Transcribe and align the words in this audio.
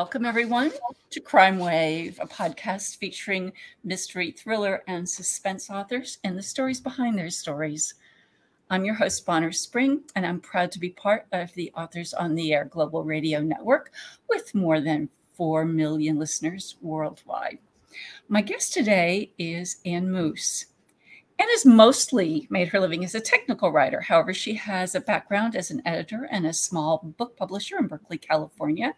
Welcome, 0.00 0.24
everyone, 0.24 0.72
to 1.10 1.20
Crime 1.20 1.58
Wave, 1.58 2.18
a 2.22 2.26
podcast 2.26 2.96
featuring 2.96 3.52
mystery, 3.84 4.30
thriller, 4.30 4.82
and 4.88 5.06
suspense 5.06 5.68
authors 5.68 6.16
and 6.24 6.38
the 6.38 6.42
stories 6.42 6.80
behind 6.80 7.18
their 7.18 7.28
stories. 7.28 7.92
I'm 8.70 8.86
your 8.86 8.94
host, 8.94 9.26
Bonner 9.26 9.52
Spring, 9.52 10.00
and 10.16 10.24
I'm 10.24 10.40
proud 10.40 10.72
to 10.72 10.78
be 10.78 10.88
part 10.88 11.26
of 11.32 11.52
the 11.52 11.70
Authors 11.76 12.14
on 12.14 12.34
the 12.34 12.54
Air 12.54 12.64
Global 12.64 13.04
Radio 13.04 13.42
Network 13.42 13.92
with 14.26 14.54
more 14.54 14.80
than 14.80 15.10
4 15.34 15.66
million 15.66 16.18
listeners 16.18 16.76
worldwide. 16.80 17.58
My 18.26 18.40
guest 18.40 18.72
today 18.72 19.32
is 19.36 19.82
Anne 19.84 20.10
Moose. 20.10 20.64
Anne 21.38 21.48
has 21.50 21.66
mostly 21.66 22.46
made 22.48 22.68
her 22.68 22.80
living 22.80 23.04
as 23.04 23.14
a 23.14 23.20
technical 23.20 23.70
writer. 23.70 24.00
However, 24.00 24.32
she 24.32 24.54
has 24.54 24.94
a 24.94 25.00
background 25.00 25.54
as 25.54 25.70
an 25.70 25.82
editor 25.84 26.26
and 26.30 26.46
a 26.46 26.54
small 26.54 27.14
book 27.18 27.36
publisher 27.36 27.76
in 27.76 27.86
Berkeley, 27.86 28.16
California 28.16 28.94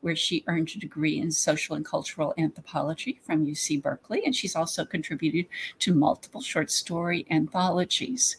where 0.00 0.16
she 0.16 0.44
earned 0.46 0.70
a 0.74 0.78
degree 0.78 1.18
in 1.18 1.30
social 1.30 1.76
and 1.76 1.84
cultural 1.84 2.34
anthropology 2.38 3.20
from 3.22 3.46
UC 3.46 3.82
Berkeley. 3.82 4.24
And 4.24 4.34
she's 4.34 4.56
also 4.56 4.84
contributed 4.84 5.46
to 5.80 5.94
multiple 5.94 6.40
short 6.40 6.70
story 6.70 7.26
anthologies. 7.30 8.36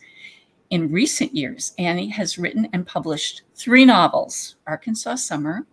In 0.70 0.92
recent 0.92 1.36
years, 1.36 1.74
Annie 1.78 2.10
has 2.10 2.38
written 2.38 2.68
and 2.74 2.88
published 2.88 3.44
three 3.56 3.86
novels 3.86 4.56
Arkansas 4.66 5.16
Summer, 5.16 5.66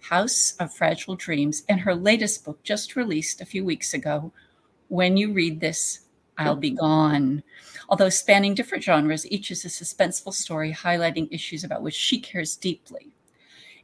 House 0.00 0.54
of 0.60 0.74
Fragile 0.74 1.16
Dreams, 1.16 1.62
and 1.68 1.80
her 1.80 1.94
latest 1.94 2.44
book, 2.44 2.62
just 2.62 2.96
released 2.96 3.40
a 3.40 3.46
few 3.46 3.64
weeks 3.64 3.94
ago, 3.94 4.32
When 4.88 5.16
You 5.16 5.32
Read 5.32 5.60
This, 5.60 6.00
I'll 6.36 6.56
Be 6.56 6.72
Gone. 6.72 7.42
Although 7.88 8.08
spanning 8.08 8.54
different 8.54 8.84
genres, 8.84 9.26
each 9.30 9.50
is 9.50 9.64
a 9.64 9.68
suspenseful 9.68 10.32
story 10.32 10.72
highlighting 10.72 11.28
issues 11.30 11.64
about 11.64 11.82
which 11.82 11.94
she 11.94 12.20
cares 12.20 12.56
deeply. 12.56 13.12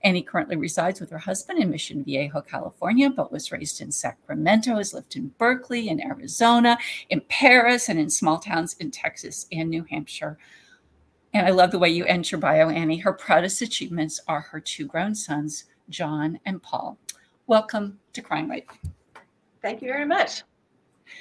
Annie 0.04 0.22
currently 0.22 0.56
resides 0.56 1.00
with 1.00 1.10
her 1.10 1.18
husband 1.18 1.58
in 1.58 1.70
Mission 1.70 2.04
Viejo, 2.04 2.40
California, 2.40 3.10
but 3.10 3.32
was 3.32 3.50
raised 3.50 3.80
in 3.80 3.90
Sacramento, 3.90 4.76
has 4.76 4.94
lived 4.94 5.16
in 5.16 5.32
Berkeley, 5.38 5.88
in 5.88 6.00
Arizona, 6.00 6.78
in 7.10 7.20
Paris, 7.28 7.88
and 7.88 7.98
in 7.98 8.08
small 8.08 8.38
towns 8.38 8.76
in 8.80 8.90
Texas 8.90 9.46
and 9.50 9.68
New 9.68 9.84
Hampshire. 9.84 10.38
And 11.34 11.46
I 11.46 11.50
love 11.50 11.72
the 11.72 11.78
way 11.78 11.90
you 11.90 12.04
end 12.04 12.30
your 12.30 12.40
bio, 12.40 12.70
Annie. 12.70 12.98
Her 12.98 13.12
proudest 13.12 13.60
achievements 13.60 14.20
are 14.28 14.40
her 14.40 14.60
two 14.60 14.86
grown 14.86 15.14
sons, 15.14 15.64
John 15.90 16.38
and 16.46 16.62
Paul. 16.62 16.96
Welcome 17.46 17.98
to 18.12 18.22
Crime 18.22 18.48
Wave. 18.48 18.64
Thank 19.62 19.82
you 19.82 19.88
very 19.88 20.06
much. 20.06 20.42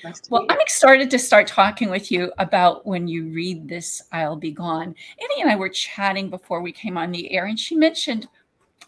Nice 0.04 0.22
well, 0.30 0.46
I'm 0.50 0.60
excited 0.60 1.10
to 1.12 1.20
start 1.20 1.48
talking 1.48 1.90
with 1.90 2.12
you 2.12 2.32
about 2.38 2.86
when 2.86 3.08
you 3.08 3.30
read 3.30 3.68
this, 3.68 4.04
I'll 4.12 4.36
Be 4.36 4.52
Gone. 4.52 4.94
Annie 5.22 5.42
and 5.42 5.50
I 5.50 5.56
were 5.56 5.70
chatting 5.70 6.30
before 6.30 6.62
we 6.62 6.72
came 6.72 6.98
on 6.98 7.12
the 7.12 7.32
air, 7.32 7.46
and 7.46 7.60
she 7.60 7.76
mentioned 7.76 8.28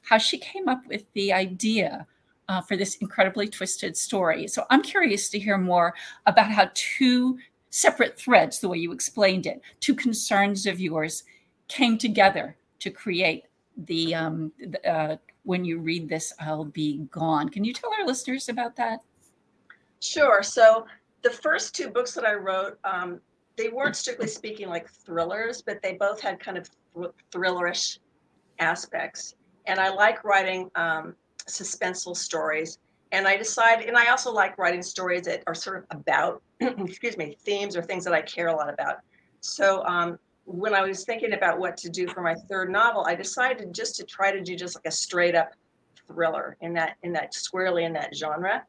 how 0.10 0.18
she 0.18 0.40
came 0.40 0.68
up 0.68 0.82
with 0.88 1.06
the 1.14 1.32
idea 1.32 2.08
uh, 2.48 2.60
for 2.62 2.76
this 2.76 2.96
incredibly 2.96 3.48
twisted 3.48 3.96
story. 3.96 4.48
So 4.48 4.66
I'm 4.72 4.82
curious 4.82 5.30
to 5.30 5.40
hear 5.40 5.58
more 5.58 5.94
about 6.26 6.50
how 6.50 6.72
two 6.74 7.38
separate 7.70 8.18
threads, 8.18 8.60
the 8.60 8.70
way 8.70 8.80
you 8.80 8.92
explained 8.92 9.46
it, 9.46 9.62
two 9.80 9.94
concerns 9.94 10.66
of 10.66 10.80
yours 10.80 11.24
came 11.68 11.96
together 11.96 12.58
to 12.80 12.90
create 12.90 13.44
the, 13.86 14.16
um, 14.16 14.52
the 14.60 14.90
uh, 14.90 15.18
when 15.44 15.64
you 15.64 15.78
read 15.78 16.10
this, 16.10 16.34
I'll 16.40 16.66
be 16.66 17.08
gone. 17.12 17.48
Can 17.50 17.64
you 17.64 17.72
tell 17.72 17.92
our 17.94 18.06
listeners 18.06 18.50
about 18.50 18.76
that? 18.78 19.02
Sure. 20.00 20.42
So 20.42 20.88
the 21.22 21.30
first 21.30 21.76
two 21.76 21.90
books 21.90 22.16
that 22.16 22.26
I 22.26 22.34
wrote, 22.34 22.80
um, 22.84 23.22
they 23.58 23.70
weren't 23.70 23.96
strictly 23.96 24.28
speaking 24.28 24.70
like 24.70 24.90
thrillers, 24.90 25.62
but 25.62 25.84
they 25.84 25.94
both 25.94 26.20
had 26.20 26.40
kind 26.40 26.58
of 26.58 26.68
thrillerish 27.32 28.00
aspects 28.58 29.36
and 29.70 29.80
I 29.80 29.90
like 29.90 30.24
writing 30.24 30.70
um, 30.76 31.16
suspenseful 31.48 32.18
stories. 32.18 32.80
And 33.12 33.28
I 33.28 33.38
decide, 33.38 33.82
and 33.82 33.96
I 33.98 34.08
also 34.08 34.32
like 34.32 34.58
writing 34.58 34.82
stories 34.82 35.24
that 35.24 35.44
are 35.48 35.56
sort 35.56 35.78
of 35.78 35.98
about, 35.98 36.42
excuse 36.60 37.18
me, 37.18 37.38
themes 37.42 37.78
or 37.78 37.82
things 37.82 38.04
that 38.06 38.14
I 38.14 38.22
care 38.22 38.48
a 38.48 38.56
lot 38.56 38.72
about. 38.72 38.98
So 39.42 39.84
um, 39.86 40.20
when 40.46 40.74
I 40.74 40.82
was 40.82 41.06
thinking 41.06 41.34
about 41.34 41.60
what 41.60 41.78
to 41.78 41.90
do 41.90 42.08
for 42.08 42.22
my 42.22 42.36
third 42.50 42.72
novel, 42.72 43.06
I 43.08 43.16
decided 43.16 43.74
just 43.74 43.96
to 43.98 44.04
try 44.04 44.32
to 44.32 44.42
do 44.42 44.56
just 44.56 44.76
like 44.76 44.86
a 44.86 44.92
straight 44.92 45.36
up 45.36 45.54
thriller 46.08 46.58
in 46.62 46.74
that 46.74 46.96
in 47.04 47.14
that 47.14 47.34
squarely 47.34 47.86
in 47.86 47.94
that 47.94 48.16
genre. 48.16 48.64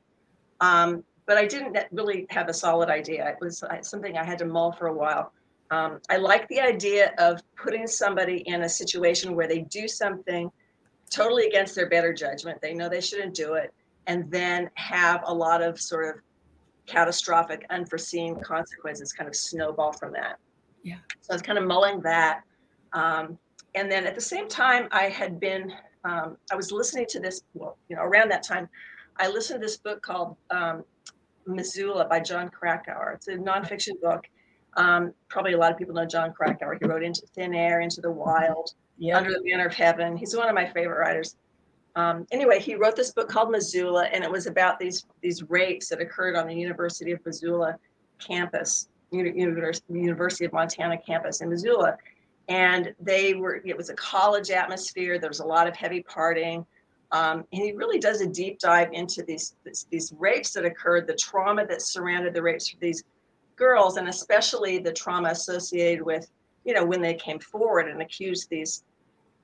Um, 0.60 1.02
but 1.26 1.38
I 1.38 1.46
didn't 1.46 1.76
really 1.92 2.26
have 2.30 2.48
a 2.48 2.54
solid 2.54 2.90
idea. 2.90 3.28
It 3.30 3.36
was 3.40 3.62
uh, 3.62 3.82
something 3.82 4.18
I 4.18 4.24
had 4.24 4.38
to 4.38 4.44
mull 4.44 4.72
for 4.72 4.88
a 4.88 4.92
while. 4.92 5.32
Um, 5.70 6.00
I 6.10 6.16
like 6.16 6.48
the 6.48 6.60
idea 6.60 7.12
of 7.18 7.40
putting 7.56 7.86
somebody 7.86 8.38
in 8.46 8.62
a 8.62 8.68
situation 8.68 9.34
where 9.34 9.46
they 9.46 9.60
do 9.60 9.86
something 9.86 10.50
totally 11.10 11.46
against 11.46 11.74
their 11.74 11.88
better 11.88 12.12
judgment. 12.12 12.60
They 12.60 12.74
know 12.74 12.88
they 12.88 13.00
shouldn't 13.00 13.34
do 13.34 13.54
it, 13.54 13.74
and 14.06 14.30
then 14.30 14.70
have 14.74 15.22
a 15.24 15.34
lot 15.34 15.62
of 15.62 15.80
sort 15.80 16.08
of 16.08 16.22
catastrophic, 16.86 17.66
unforeseen 17.70 18.40
consequences 18.40 19.12
kind 19.12 19.28
of 19.28 19.36
snowball 19.36 19.92
from 19.92 20.12
that. 20.12 20.38
Yeah. 20.82 20.96
So 21.20 21.32
I 21.32 21.34
was 21.34 21.42
kind 21.42 21.58
of 21.58 21.64
mulling 21.64 22.00
that. 22.02 22.42
Um, 22.92 23.38
and 23.74 23.90
then 23.90 24.06
at 24.06 24.14
the 24.14 24.20
same 24.20 24.48
time, 24.48 24.88
I 24.90 25.04
had 25.04 25.38
been, 25.38 25.72
um, 26.04 26.36
I 26.50 26.56
was 26.56 26.72
listening 26.72 27.06
to 27.10 27.20
this, 27.20 27.42
well, 27.54 27.76
you 27.88 27.96
know, 27.96 28.02
around 28.02 28.30
that 28.30 28.42
time, 28.42 28.68
I 29.18 29.28
listened 29.28 29.60
to 29.60 29.66
this 29.66 29.76
book 29.76 30.02
called 30.02 30.36
um, 30.50 30.84
Missoula 31.46 32.06
by 32.06 32.20
Jon 32.20 32.48
Krakauer. 32.48 33.12
It's 33.12 33.28
a 33.28 33.36
nonfiction 33.36 34.00
book. 34.00 34.24
Um, 34.76 35.12
probably 35.28 35.52
a 35.52 35.58
lot 35.58 35.70
of 35.70 35.78
people 35.78 35.94
know 35.94 36.06
Jon 36.06 36.32
Krakauer. 36.32 36.78
He 36.80 36.86
wrote 36.86 37.02
Into 37.02 37.22
Thin 37.34 37.54
Air, 37.54 37.80
Into 37.80 38.00
the 38.00 38.10
Wild, 38.10 38.74
yep. 39.00 39.16
Under 39.16 39.32
the 39.32 39.40
Banner 39.40 39.66
of 39.66 39.74
Heaven. 39.74 40.16
He's 40.16 40.36
one 40.36 40.48
of 40.48 40.54
my 40.54 40.66
favorite 40.66 40.98
writers. 40.98 41.36
Um, 41.96 42.26
anyway, 42.30 42.60
he 42.60 42.76
wrote 42.76 42.94
this 42.94 43.12
book 43.12 43.28
called 43.28 43.50
Missoula, 43.50 44.04
and 44.12 44.22
it 44.22 44.30
was 44.30 44.46
about 44.46 44.78
these 44.78 45.04
these 45.22 45.42
rapes 45.48 45.88
that 45.88 46.00
occurred 46.00 46.36
on 46.36 46.46
the 46.46 46.54
University 46.54 47.10
of 47.10 47.24
Missoula 47.26 47.76
campus, 48.20 48.88
University 49.10 50.44
of 50.44 50.52
Montana 50.52 50.98
campus 50.98 51.40
in 51.40 51.48
Missoula, 51.48 51.96
and 52.48 52.94
they 53.00 53.34
were. 53.34 53.60
It 53.64 53.76
was 53.76 53.90
a 53.90 53.94
college 53.94 54.50
atmosphere. 54.50 55.18
There 55.18 55.30
was 55.30 55.40
a 55.40 55.46
lot 55.46 55.66
of 55.66 55.74
heavy 55.74 56.02
partying, 56.02 56.64
um, 57.10 57.44
and 57.52 57.62
he 57.62 57.72
really 57.72 57.98
does 57.98 58.20
a 58.20 58.26
deep 58.26 58.60
dive 58.60 58.90
into 58.92 59.24
these 59.24 59.56
this, 59.64 59.86
these 59.90 60.12
rapes 60.16 60.52
that 60.52 60.64
occurred, 60.64 61.08
the 61.08 61.16
trauma 61.16 61.66
that 61.66 61.82
surrounded 61.82 62.34
the 62.34 62.42
rapes 62.42 62.68
for 62.68 62.78
these 62.78 63.02
girls, 63.56 63.96
and 63.96 64.08
especially 64.08 64.78
the 64.78 64.92
trauma 64.92 65.30
associated 65.30 66.04
with 66.04 66.30
you 66.64 66.72
know 66.72 66.84
when 66.84 67.02
they 67.02 67.14
came 67.14 67.40
forward 67.40 67.88
and 67.88 68.00
accused 68.00 68.48
these 68.48 68.84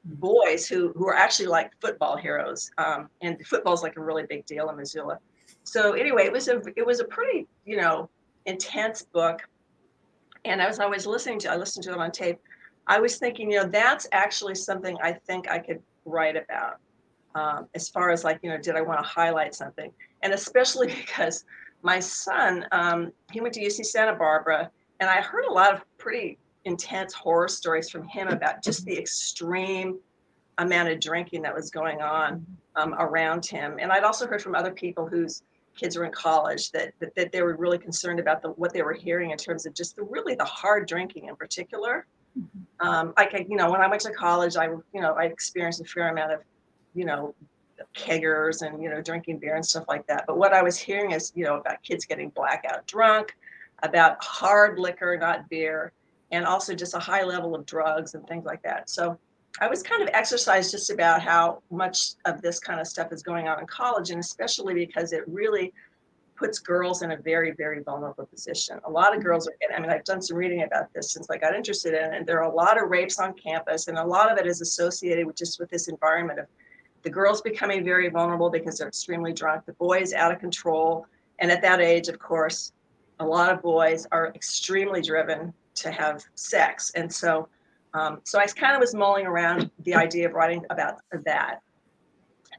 boys 0.06 0.66
who 0.66 0.92
who 0.94 1.06
are 1.08 1.14
actually 1.14 1.46
like 1.46 1.72
football 1.80 2.16
heroes, 2.16 2.70
um, 2.78 3.08
and 3.22 3.44
football 3.46 3.74
is 3.74 3.82
like 3.82 3.96
a 3.96 4.00
really 4.00 4.24
big 4.28 4.46
deal 4.46 4.68
in 4.70 4.76
Missoula. 4.76 5.18
So 5.64 5.92
anyway, 5.92 6.24
it 6.24 6.32
was 6.32 6.48
a 6.48 6.62
it 6.76 6.86
was 6.86 7.00
a 7.00 7.04
pretty 7.04 7.46
you 7.64 7.76
know 7.76 8.08
intense 8.46 9.02
book, 9.02 9.40
and 10.44 10.62
I 10.62 10.66
was 10.66 10.78
always 10.78 11.06
listening 11.06 11.38
to, 11.40 11.50
I 11.50 11.56
listened 11.56 11.84
to 11.84 11.92
it 11.92 11.98
on 11.98 12.10
tape. 12.10 12.38
I 12.86 13.00
was 13.00 13.18
thinking, 13.18 13.50
you 13.50 13.58
know, 13.58 13.68
that's 13.68 14.06
actually 14.12 14.54
something 14.54 14.96
I 15.02 15.12
think 15.12 15.50
I 15.50 15.58
could 15.58 15.82
write 16.04 16.36
about. 16.36 16.78
Um, 17.34 17.66
as 17.74 17.88
far 17.88 18.10
as 18.10 18.24
like, 18.24 18.38
you 18.42 18.48
know, 18.48 18.56
did 18.56 18.76
I 18.76 18.80
want 18.80 19.00
to 19.00 19.06
highlight 19.06 19.54
something? 19.54 19.90
And 20.22 20.32
especially 20.32 20.86
because 20.96 21.44
my 21.82 21.98
son, 22.00 22.64
um, 22.72 23.12
he 23.32 23.40
went 23.40 23.54
to 23.54 23.60
UC 23.60 23.84
Santa 23.84 24.14
Barbara, 24.14 24.70
and 25.00 25.10
I 25.10 25.20
heard 25.20 25.44
a 25.44 25.52
lot 25.52 25.74
of 25.74 25.82
pretty 25.98 26.38
intense 26.66 27.14
horror 27.14 27.48
stories 27.48 27.88
from 27.88 28.04
him 28.06 28.28
about 28.28 28.62
just 28.62 28.84
the 28.84 28.98
extreme 28.98 29.98
amount 30.58 30.88
of 30.88 31.00
drinking 31.00 31.42
that 31.42 31.54
was 31.54 31.70
going 31.70 32.00
on 32.00 32.44
um, 32.76 32.94
around 32.98 33.44
him. 33.46 33.76
And 33.80 33.90
I'd 33.92 34.04
also 34.04 34.26
heard 34.26 34.42
from 34.42 34.54
other 34.54 34.72
people 34.72 35.06
whose 35.06 35.42
kids 35.76 35.96
were 35.96 36.04
in 36.04 36.12
college 36.12 36.70
that, 36.72 36.92
that, 37.00 37.14
that 37.14 37.32
they 37.32 37.42
were 37.42 37.54
really 37.56 37.78
concerned 37.78 38.18
about 38.18 38.42
the, 38.42 38.48
what 38.50 38.72
they 38.72 38.82
were 38.82 38.94
hearing 38.94 39.30
in 39.30 39.38
terms 39.38 39.66
of 39.66 39.74
just 39.74 39.96
the 39.96 40.02
really 40.02 40.34
the 40.34 40.44
hard 40.44 40.88
drinking 40.88 41.28
in 41.28 41.36
particular. 41.36 42.06
Um, 42.80 43.14
like, 43.16 43.32
you 43.48 43.56
know, 43.56 43.70
when 43.70 43.80
I 43.80 43.86
went 43.86 44.02
to 44.02 44.12
college, 44.12 44.56
I, 44.56 44.66
you 44.66 45.00
know, 45.00 45.14
I 45.14 45.24
experienced 45.24 45.80
a 45.80 45.84
fair 45.84 46.08
amount 46.08 46.32
of, 46.32 46.40
you 46.94 47.04
know, 47.04 47.34
keggers 47.94 48.62
and, 48.66 48.82
you 48.82 48.88
know, 48.88 49.00
drinking 49.02 49.38
beer 49.38 49.54
and 49.54 49.64
stuff 49.64 49.84
like 49.88 50.06
that. 50.06 50.24
But 50.26 50.38
what 50.38 50.52
I 50.52 50.62
was 50.62 50.78
hearing 50.78 51.12
is, 51.12 51.32
you 51.34 51.44
know, 51.44 51.56
about 51.56 51.82
kids 51.82 52.04
getting 52.04 52.30
blackout 52.30 52.86
drunk, 52.86 53.36
about 53.82 54.22
hard 54.22 54.78
liquor, 54.78 55.16
not 55.18 55.48
beer, 55.48 55.92
and 56.32 56.44
also 56.44 56.74
just 56.74 56.94
a 56.94 56.98
high 56.98 57.24
level 57.24 57.54
of 57.54 57.66
drugs 57.66 58.14
and 58.14 58.26
things 58.26 58.44
like 58.44 58.62
that. 58.62 58.90
So 58.90 59.18
I 59.60 59.68
was 59.68 59.82
kind 59.82 60.02
of 60.02 60.10
exercised 60.12 60.70
just 60.70 60.90
about 60.90 61.22
how 61.22 61.62
much 61.70 62.14
of 62.24 62.42
this 62.42 62.58
kind 62.58 62.80
of 62.80 62.86
stuff 62.86 63.12
is 63.12 63.22
going 63.22 63.48
on 63.48 63.58
in 63.60 63.66
college, 63.66 64.10
and 64.10 64.20
especially 64.20 64.74
because 64.74 65.12
it 65.12 65.26
really 65.26 65.72
puts 66.36 66.58
girls 66.58 67.00
in 67.00 67.12
a 67.12 67.16
very, 67.16 67.52
very 67.52 67.82
vulnerable 67.82 68.26
position. 68.26 68.78
A 68.84 68.90
lot 68.90 69.16
of 69.16 69.22
girls 69.22 69.48
are, 69.48 69.54
I 69.74 69.80
mean, 69.80 69.90
I've 69.90 70.04
done 70.04 70.20
some 70.20 70.36
reading 70.36 70.64
about 70.64 70.92
this 70.92 71.12
since 71.12 71.30
I 71.30 71.38
got 71.38 71.54
interested 71.54 71.94
in 71.94 72.12
it, 72.12 72.16
and 72.18 72.26
there 72.26 72.42
are 72.42 72.50
a 72.50 72.54
lot 72.54 72.80
of 72.80 72.90
rapes 72.90 73.18
on 73.18 73.32
campus, 73.32 73.88
and 73.88 73.96
a 73.96 74.04
lot 74.04 74.30
of 74.30 74.36
it 74.36 74.46
is 74.46 74.60
associated 74.60 75.26
with 75.26 75.36
just 75.36 75.58
with 75.58 75.70
this 75.70 75.88
environment 75.88 76.40
of 76.40 76.46
the 77.02 77.10
girls 77.10 77.40
becoming 77.40 77.84
very 77.84 78.10
vulnerable 78.10 78.50
because 78.50 78.78
they're 78.78 78.88
extremely 78.88 79.32
drunk, 79.32 79.64
the 79.64 79.72
boys 79.74 80.12
out 80.12 80.32
of 80.32 80.38
control. 80.38 81.06
And 81.38 81.50
at 81.50 81.62
that 81.62 81.80
age, 81.80 82.08
of 82.08 82.18
course, 82.18 82.72
a 83.20 83.24
lot 83.24 83.50
of 83.50 83.62
boys 83.62 84.06
are 84.12 84.32
extremely 84.34 85.00
driven 85.00 85.54
to 85.76 85.90
have 85.90 86.24
sex. 86.34 86.92
And 86.94 87.12
so, 87.12 87.48
um, 87.94 88.20
so 88.24 88.38
I 88.38 88.46
kind 88.46 88.74
of 88.74 88.80
was 88.80 88.94
mulling 88.94 89.26
around 89.26 89.70
the 89.84 89.94
idea 89.94 90.28
of 90.28 90.34
writing 90.34 90.64
about 90.70 90.96
that. 91.24 91.60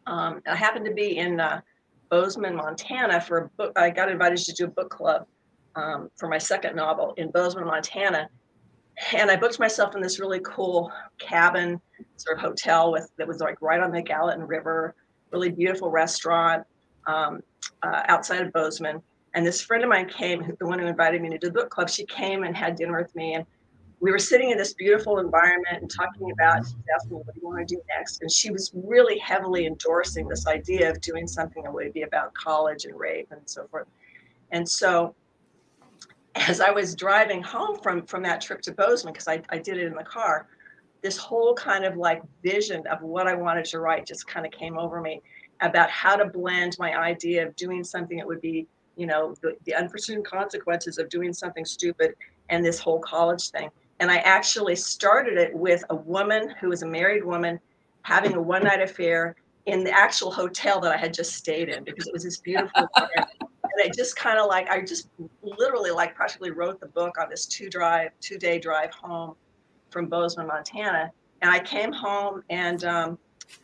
Um, 0.05 0.41
I 0.47 0.55
happened 0.55 0.85
to 0.85 0.93
be 0.93 1.17
in 1.17 1.39
uh, 1.39 1.61
Bozeman, 2.09 2.55
Montana 2.55 3.19
for 3.19 3.37
a 3.37 3.49
book. 3.49 3.73
I 3.75 3.89
got 3.89 4.09
invited 4.09 4.37
to 4.39 4.53
do 4.53 4.65
a 4.65 4.69
book 4.69 4.89
club 4.89 5.27
um, 5.75 6.09
for 6.15 6.29
my 6.29 6.37
second 6.37 6.75
novel 6.75 7.13
in 7.17 7.31
Bozeman, 7.31 7.65
Montana. 7.65 8.29
And 9.13 9.29
I 9.29 9.35
booked 9.35 9.59
myself 9.59 9.95
in 9.95 10.01
this 10.01 10.19
really 10.19 10.39
cool 10.43 10.91
cabin, 11.19 11.79
sort 12.15 12.37
of 12.37 12.43
hotel 12.43 12.91
with 12.91 13.11
that 13.17 13.27
was 13.27 13.39
like 13.39 13.61
right 13.61 13.79
on 13.79 13.91
the 13.91 14.01
Gallatin 14.01 14.41
River, 14.47 14.95
really 15.31 15.51
beautiful 15.51 15.91
restaurant 15.91 16.65
um, 17.05 17.41
uh, 17.83 18.03
outside 18.07 18.41
of 18.41 18.51
Bozeman. 18.53 19.01
And 19.33 19.45
this 19.45 19.61
friend 19.61 19.83
of 19.83 19.89
mine 19.89 20.09
came, 20.09 20.55
the 20.59 20.65
one 20.65 20.79
who 20.79 20.87
invited 20.87 21.21
me 21.21 21.29
to 21.29 21.37
do 21.37 21.47
the 21.47 21.53
book 21.53 21.69
club. 21.69 21.89
She 21.89 22.05
came 22.05 22.43
and 22.43 22.55
had 22.55 22.75
dinner 22.75 22.99
with 22.99 23.15
me, 23.15 23.35
and 23.35 23.45
we 23.99 24.11
were 24.11 24.19
sitting 24.19 24.51
in 24.51 24.57
this 24.57 24.73
beautiful 24.73 25.19
environment 25.19 25.81
and 25.81 25.89
talking 25.89 26.31
about. 26.31 26.65
She 26.65 26.75
asked 26.95 27.09
me, 27.09 27.17
"What 27.17 27.33
do 27.33 27.41
you 27.41 27.47
want 27.47 27.67
to 27.67 27.75
do 27.75 27.81
next?" 27.89 28.21
And 28.21 28.31
she 28.31 28.51
was 28.51 28.71
really 28.73 29.17
heavily 29.17 29.65
endorsing 29.65 30.27
this 30.27 30.47
idea 30.47 30.89
of 30.89 31.01
doing 31.01 31.27
something 31.27 31.63
that 31.63 31.73
would 31.73 31.93
be 31.93 32.03
about 32.03 32.33
college 32.33 32.85
and 32.85 32.97
rape 32.97 33.27
and 33.31 33.41
so 33.45 33.67
forth. 33.67 33.87
And 34.51 34.67
so 34.67 35.15
as 36.35 36.61
I 36.61 36.69
was 36.69 36.95
driving 36.95 37.41
home 37.41 37.79
from 37.79 38.05
from 38.05 38.23
that 38.23 38.41
trip 38.41 38.61
to 38.63 38.71
Bozeman, 38.71 39.13
because 39.13 39.27
I, 39.27 39.41
I 39.49 39.57
did 39.57 39.77
it 39.77 39.85
in 39.87 39.95
the 39.95 40.03
car, 40.03 40.47
this 41.01 41.17
whole 41.17 41.53
kind 41.55 41.83
of 41.85 41.97
like 41.97 42.21
vision 42.43 42.85
of 42.87 43.01
what 43.01 43.27
I 43.27 43.33
wanted 43.35 43.65
to 43.65 43.79
write 43.79 44.05
just 44.05 44.27
kind 44.27 44.45
of 44.45 44.51
came 44.51 44.77
over 44.77 45.01
me 45.01 45.21
about 45.61 45.89
how 45.89 46.15
to 46.15 46.25
blend 46.25 46.75
my 46.79 46.95
idea 46.95 47.47
of 47.47 47.55
doing 47.55 47.83
something 47.83 48.17
that 48.17 48.27
would 48.27 48.41
be, 48.41 48.67
you 48.97 49.05
know, 49.05 49.35
the, 49.41 49.55
the 49.65 49.75
unforeseen 49.75 50.23
consequences 50.23 50.97
of 50.97 51.09
doing 51.09 51.33
something 51.33 51.65
stupid 51.65 52.15
and 52.49 52.65
this 52.65 52.79
whole 52.79 52.99
college 52.99 53.49
thing. 53.49 53.69
And 53.99 54.11
I 54.11 54.17
actually 54.17 54.75
started 54.75 55.37
it 55.37 55.55
with 55.55 55.83
a 55.89 55.95
woman 55.95 56.53
who 56.59 56.69
was 56.69 56.83
a 56.83 56.87
married 56.87 57.23
woman 57.23 57.59
having 58.01 58.35
a 58.35 58.41
one 58.41 58.63
night 58.63 58.81
affair 58.81 59.35
in 59.65 59.83
the 59.83 59.91
actual 59.91 60.31
hotel 60.31 60.79
that 60.79 60.93
I 60.93 60.97
had 60.97 61.13
just 61.13 61.33
stayed 61.33 61.69
in 61.69 61.83
because 61.83 62.07
it 62.07 62.13
was 62.13 62.23
this 62.23 62.37
beautiful 62.37 62.87
and 63.77 63.89
I 63.89 63.93
just 63.95 64.15
kind 64.15 64.39
of 64.39 64.47
like 64.47 64.69
I 64.69 64.81
just 64.81 65.09
literally 65.41 65.91
like 65.91 66.15
practically 66.15 66.51
wrote 66.51 66.79
the 66.79 66.87
book 66.87 67.15
on 67.19 67.29
this 67.29 67.45
two 67.45 67.69
drive 67.69 68.11
two 68.21 68.37
day 68.37 68.59
drive 68.59 68.91
home 68.91 69.35
from 69.89 70.07
Bozeman, 70.07 70.47
Montana. 70.47 71.11
And 71.41 71.51
I 71.51 71.59
came 71.59 71.91
home 71.91 72.43
and 72.49 72.83
um, 72.83 73.17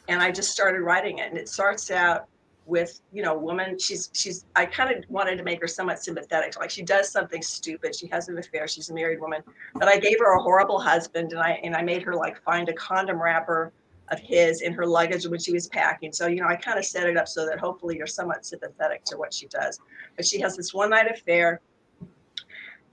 and 0.07 0.21
I 0.21 0.31
just 0.31 0.51
started 0.51 0.81
writing 0.81 1.19
it. 1.19 1.29
And 1.29 1.37
it 1.37 1.49
starts 1.49 1.89
out 1.91 2.27
with 2.65 3.01
you 3.11 3.23
know, 3.23 3.37
woman. 3.37 3.77
She's 3.77 4.09
she's. 4.13 4.45
I 4.55 4.65
kind 4.65 4.95
of 4.95 5.03
wanted 5.09 5.37
to 5.37 5.43
make 5.43 5.61
her 5.61 5.67
somewhat 5.67 6.03
sympathetic. 6.03 6.57
Like 6.59 6.69
she 6.69 6.81
does 6.81 7.09
something 7.09 7.41
stupid. 7.41 7.95
She 7.95 8.07
has 8.07 8.29
an 8.29 8.37
affair. 8.37 8.67
She's 8.67 8.89
a 8.89 8.93
married 8.93 9.19
woman. 9.19 9.41
But 9.75 9.87
I 9.87 9.97
gave 9.97 10.19
her 10.19 10.35
a 10.35 10.41
horrible 10.41 10.79
husband, 10.79 11.33
and 11.33 11.41
I 11.41 11.59
and 11.63 11.75
I 11.75 11.81
made 11.81 12.03
her 12.03 12.13
like 12.13 12.41
find 12.43 12.69
a 12.69 12.73
condom 12.73 13.21
wrapper 13.21 13.71
of 14.09 14.19
his 14.19 14.61
in 14.61 14.73
her 14.73 14.85
luggage 14.85 15.25
when 15.27 15.39
she 15.39 15.53
was 15.53 15.67
packing. 15.67 16.11
So, 16.11 16.27
you 16.27 16.41
know, 16.41 16.47
I 16.47 16.55
kind 16.55 16.77
of 16.77 16.85
set 16.85 17.07
it 17.07 17.17
up 17.17 17.27
so 17.27 17.45
that 17.45 17.59
hopefully 17.59 17.97
you're 17.97 18.07
somewhat 18.07 18.45
sympathetic 18.45 19.03
to 19.05 19.17
what 19.17 19.33
she 19.33 19.47
does. 19.47 19.79
But 20.15 20.25
she 20.25 20.39
has 20.41 20.57
this 20.57 20.73
one 20.73 20.89
night 20.89 21.09
affair 21.09 21.61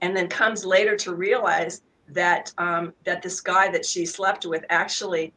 and 0.01 0.15
then 0.15 0.27
comes 0.27 0.65
later 0.65 0.95
to 0.97 1.13
realize 1.13 1.83
that 2.09 2.53
um, 2.57 2.93
that 3.05 3.21
this 3.21 3.39
guy 3.39 3.69
that 3.71 3.85
she 3.85 4.05
slept 4.05 4.45
with 4.45 4.65
actually 4.69 5.33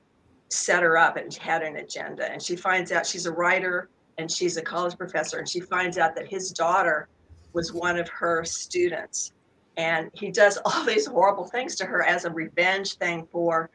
set 0.49 0.83
her 0.83 0.97
up 0.97 1.17
and 1.17 1.33
had 1.35 1.63
an 1.63 1.77
agenda. 1.77 2.31
And 2.31 2.43
she 2.43 2.57
finds 2.57 2.93
out 2.93 3.07
she's 3.07 3.27
a 3.27 3.33
writer 3.33 3.89
and 4.19 4.31
she's 4.31 4.57
a 4.57 4.63
college 4.63 4.97
professor. 4.97 5.39
And 5.39 5.49
she 5.49 5.61
finds 5.61 5.99
out 5.99 6.15
that 6.17 6.27
his 6.29 6.51
daughter 6.51 7.09
was 7.53 7.73
one 7.73 7.99
of 7.99 8.09
her 8.09 8.45
students. 8.45 9.33
And 9.77 10.11
he 10.13 10.31
does 10.31 10.59
all 10.65 10.85
these 10.87 11.07
horrible 11.07 11.45
things 11.45 11.75
to 11.77 11.85
her 11.87 12.03
as 12.03 12.25
a 12.25 12.31
revenge 12.31 12.95
thing 12.95 13.27
for 13.31 13.71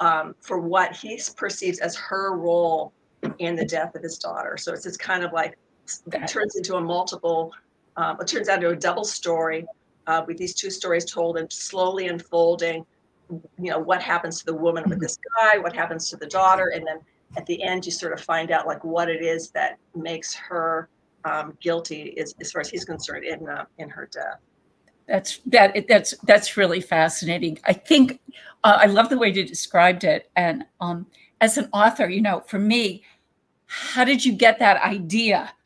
um, 0.00 0.34
for 0.40 0.58
what 0.58 0.94
he 0.94 1.20
perceives 1.36 1.78
as 1.78 1.94
her 1.96 2.36
role 2.36 2.92
in 3.38 3.54
the 3.54 3.64
death 3.64 3.94
of 3.94 4.02
his 4.02 4.18
daughter. 4.18 4.56
So 4.56 4.72
it's 4.72 4.82
just 4.82 4.98
kind 4.98 5.24
of 5.24 5.32
like 5.32 5.56
it 6.12 6.28
turns 6.28 6.56
into 6.56 6.74
a 6.76 6.80
multiple. 6.80 7.52
Um, 7.96 8.20
it 8.20 8.26
turns 8.26 8.48
out 8.48 8.56
into 8.56 8.70
a 8.70 8.76
double 8.76 9.04
story 9.04 9.64
uh, 10.06 10.22
with 10.26 10.36
these 10.36 10.54
two 10.54 10.70
stories 10.70 11.04
told 11.04 11.38
and 11.38 11.50
slowly 11.52 12.08
unfolding. 12.08 12.84
You 13.30 13.70
know 13.70 13.78
what 13.78 14.02
happens 14.02 14.40
to 14.40 14.46
the 14.46 14.54
woman 14.54 14.84
with 14.88 15.00
this 15.00 15.16
guy, 15.40 15.58
what 15.58 15.74
happens 15.74 16.10
to 16.10 16.16
the 16.16 16.26
daughter, 16.26 16.72
and 16.74 16.86
then 16.86 16.98
at 17.36 17.46
the 17.46 17.62
end 17.62 17.86
you 17.86 17.92
sort 17.92 18.12
of 18.12 18.20
find 18.20 18.50
out 18.50 18.66
like 18.66 18.84
what 18.84 19.08
it 19.08 19.22
is 19.22 19.50
that 19.50 19.78
makes 19.94 20.34
her 20.34 20.88
um, 21.24 21.56
guilty, 21.60 22.16
as, 22.18 22.34
as 22.40 22.52
far 22.52 22.60
as 22.60 22.68
he's 22.68 22.84
concerned, 22.84 23.24
in 23.24 23.48
uh, 23.48 23.64
in 23.78 23.88
her 23.88 24.08
death. 24.12 24.38
That's 25.06 25.40
that. 25.46 25.86
That's 25.88 26.14
that's 26.24 26.56
really 26.56 26.80
fascinating. 26.80 27.58
I 27.64 27.72
think 27.72 28.20
uh, 28.62 28.78
I 28.80 28.86
love 28.86 29.08
the 29.08 29.18
way 29.18 29.28
you 29.28 29.44
described 29.44 30.04
it. 30.04 30.30
And 30.36 30.64
um, 30.80 31.06
as 31.40 31.58
an 31.58 31.68
author, 31.72 32.08
you 32.08 32.22
know, 32.22 32.40
for 32.46 32.58
me, 32.58 33.04
how 33.66 34.04
did 34.04 34.24
you 34.24 34.32
get 34.32 34.58
that 34.58 34.82
idea? 34.82 35.52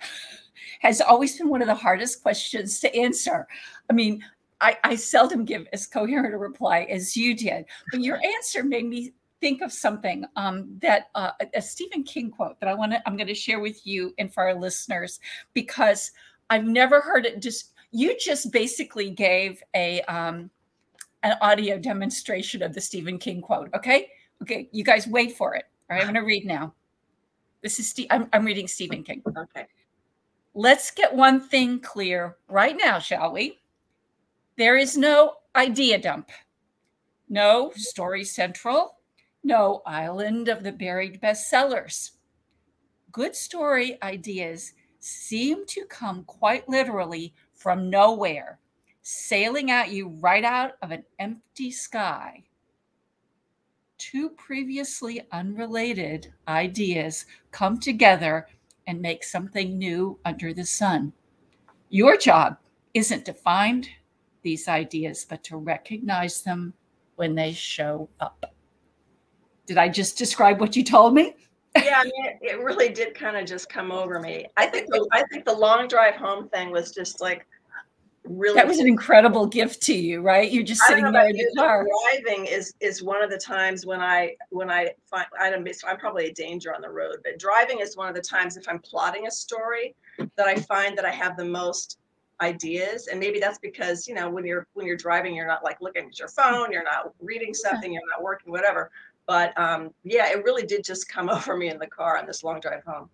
Has 0.80 1.00
always 1.00 1.36
been 1.36 1.48
one 1.48 1.60
of 1.60 1.66
the 1.66 1.74
hardest 1.74 2.22
questions 2.22 2.78
to 2.80 2.96
answer. 2.96 3.48
I 3.90 3.92
mean, 3.92 4.24
I, 4.60 4.76
I 4.84 4.94
seldom 4.94 5.44
give 5.44 5.66
as 5.72 5.88
coherent 5.88 6.32
a 6.32 6.38
reply 6.38 6.86
as 6.88 7.16
you 7.16 7.34
did, 7.34 7.64
but 7.90 8.00
your 8.00 8.20
answer 8.36 8.62
made 8.62 8.86
me 8.86 9.12
think 9.40 9.62
of 9.62 9.72
something 9.72 10.24
um, 10.36 10.76
that 10.80 11.08
uh, 11.14 11.30
a 11.54 11.62
Stephen 11.62 12.02
King 12.02 12.30
quote 12.30 12.58
that 12.60 12.68
I 12.68 12.74
want 12.74 12.92
to 12.92 13.02
I'm 13.06 13.16
going 13.16 13.28
to 13.28 13.34
share 13.34 13.60
with 13.60 13.86
you 13.86 14.14
and 14.18 14.32
for 14.32 14.44
our 14.44 14.54
listeners 14.54 15.20
because 15.54 16.12
I've 16.50 16.64
never 16.64 17.00
heard 17.00 17.26
it 17.26 17.40
just 17.40 17.72
you 17.90 18.16
just 18.18 18.52
basically 18.52 19.10
gave 19.10 19.62
a 19.74 20.02
um, 20.02 20.50
an 21.22 21.36
audio 21.40 21.78
demonstration 21.78 22.62
of 22.62 22.74
the 22.74 22.80
Stephen 22.80 23.18
King 23.18 23.40
quote. 23.40 23.70
Okay, 23.74 24.08
okay, 24.42 24.68
you 24.72 24.84
guys 24.84 25.06
wait 25.06 25.36
for 25.36 25.54
it. 25.54 25.64
All 25.90 25.96
right, 25.96 26.06
I'm 26.06 26.12
going 26.12 26.22
to 26.22 26.26
read 26.26 26.44
now. 26.44 26.74
This 27.62 27.80
is 27.80 27.88
Steve. 27.88 28.06
I'm, 28.10 28.28
I'm 28.32 28.44
reading 28.44 28.68
Stephen 28.68 29.02
King. 29.02 29.22
Okay. 29.26 29.66
Let's 30.54 30.90
get 30.90 31.14
one 31.14 31.40
thing 31.40 31.80
clear 31.80 32.36
right 32.48 32.76
now, 32.76 32.98
shall 32.98 33.32
we? 33.32 33.58
There 34.56 34.76
is 34.76 34.96
no 34.96 35.34
idea 35.54 35.98
dump, 35.98 36.30
no 37.28 37.72
story 37.74 38.24
central, 38.24 38.97
no 39.44 39.82
island 39.86 40.48
of 40.48 40.62
the 40.62 40.72
buried 40.72 41.20
bestsellers. 41.20 42.12
Good 43.12 43.34
story 43.34 44.00
ideas 44.02 44.74
seem 44.98 45.64
to 45.66 45.84
come 45.86 46.24
quite 46.24 46.68
literally 46.68 47.34
from 47.54 47.90
nowhere, 47.90 48.58
sailing 49.02 49.70
at 49.70 49.90
you 49.90 50.08
right 50.20 50.44
out 50.44 50.72
of 50.82 50.90
an 50.90 51.04
empty 51.18 51.70
sky. 51.70 52.44
Two 53.96 54.30
previously 54.30 55.22
unrelated 55.32 56.32
ideas 56.46 57.26
come 57.50 57.80
together 57.80 58.46
and 58.86 59.00
make 59.00 59.24
something 59.24 59.76
new 59.76 60.18
under 60.24 60.54
the 60.54 60.64
sun. 60.64 61.12
Your 61.90 62.16
job 62.16 62.58
isn't 62.94 63.24
to 63.24 63.32
find 63.32 63.88
these 64.42 64.68
ideas, 64.68 65.26
but 65.28 65.42
to 65.44 65.56
recognize 65.56 66.42
them 66.42 66.74
when 67.16 67.34
they 67.34 67.52
show 67.52 68.08
up. 68.20 68.54
Did 69.68 69.76
I 69.76 69.90
just 69.90 70.16
describe 70.16 70.60
what 70.60 70.74
you 70.74 70.82
told 70.82 71.12
me? 71.12 71.34
yeah, 71.76 71.98
I 71.98 72.04
mean, 72.04 72.24
it, 72.24 72.38
it 72.40 72.60
really 72.60 72.88
did 72.88 73.14
kind 73.14 73.36
of 73.36 73.44
just 73.44 73.68
come 73.68 73.92
over 73.92 74.18
me. 74.18 74.46
I 74.56 74.64
think 74.64 74.86
the, 74.88 75.06
I 75.12 75.24
think 75.30 75.44
the 75.44 75.52
long 75.52 75.88
drive 75.88 76.16
home 76.16 76.48
thing 76.48 76.70
was 76.70 76.90
just 76.90 77.20
like 77.20 77.46
really. 78.24 78.54
That 78.54 78.66
was 78.66 78.78
an 78.78 78.86
incredible 78.86 79.44
gift 79.44 79.82
to 79.82 79.94
you, 79.94 80.22
right? 80.22 80.50
You're 80.50 80.64
just 80.64 80.80
sitting 80.84 81.04
there 81.12 81.28
in 81.28 81.36
the 81.36 81.52
car. 81.54 81.86
Driving 82.14 82.46
is 82.46 82.72
is 82.80 83.02
one 83.02 83.22
of 83.22 83.30
the 83.30 83.36
times 83.36 83.84
when 83.84 84.00
I 84.00 84.36
when 84.48 84.70
I 84.70 84.92
find 85.10 85.26
I 85.38 85.50
don't. 85.50 85.68
I'm 85.86 85.98
probably 85.98 86.28
a 86.28 86.32
danger 86.32 86.74
on 86.74 86.80
the 86.80 86.88
road, 86.90 87.16
but 87.22 87.38
driving 87.38 87.80
is 87.80 87.94
one 87.94 88.08
of 88.08 88.14
the 88.14 88.22
times 88.22 88.56
if 88.56 88.66
I'm 88.70 88.78
plotting 88.78 89.26
a 89.26 89.30
story 89.30 89.94
that 90.18 90.48
I 90.48 90.56
find 90.56 90.96
that 90.96 91.04
I 91.04 91.10
have 91.10 91.36
the 91.36 91.44
most 91.44 91.98
ideas 92.40 93.08
and 93.08 93.18
maybe 93.18 93.40
that's 93.40 93.58
because 93.58 94.06
you 94.06 94.14
know 94.14 94.30
when 94.30 94.46
you're 94.46 94.66
when 94.74 94.86
you're 94.86 94.96
driving 94.96 95.34
you're 95.34 95.46
not 95.46 95.64
like 95.64 95.76
looking 95.80 96.06
at 96.06 96.18
your 96.18 96.28
phone 96.28 96.70
you're 96.70 96.84
not 96.84 97.12
reading 97.20 97.52
something 97.52 97.92
you're 97.92 98.02
not 98.14 98.22
working 98.22 98.52
whatever 98.52 98.90
but 99.28 99.56
um, 99.60 99.90
yeah, 100.02 100.30
it 100.30 100.42
really 100.42 100.66
did 100.66 100.82
just 100.82 101.08
come 101.08 101.28
over 101.28 101.56
me 101.56 101.68
in 101.68 101.78
the 101.78 101.86
car 101.86 102.18
on 102.18 102.26
this 102.26 102.42
long 102.42 102.58
drive 102.58 102.82
home. 102.84 103.08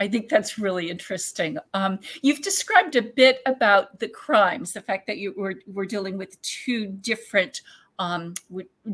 I 0.00 0.08
think 0.08 0.30
that's 0.30 0.58
really 0.58 0.90
interesting. 0.90 1.58
Um, 1.74 1.98
you've 2.22 2.40
described 2.40 2.96
a 2.96 3.02
bit 3.02 3.40
about 3.44 4.00
the 4.00 4.08
crimes, 4.08 4.72
the 4.72 4.80
fact 4.80 5.06
that 5.06 5.18
you 5.18 5.34
were, 5.36 5.56
were 5.66 5.84
dealing 5.84 6.16
with 6.16 6.40
two 6.42 6.86
different 6.86 7.60
um, 7.98 8.32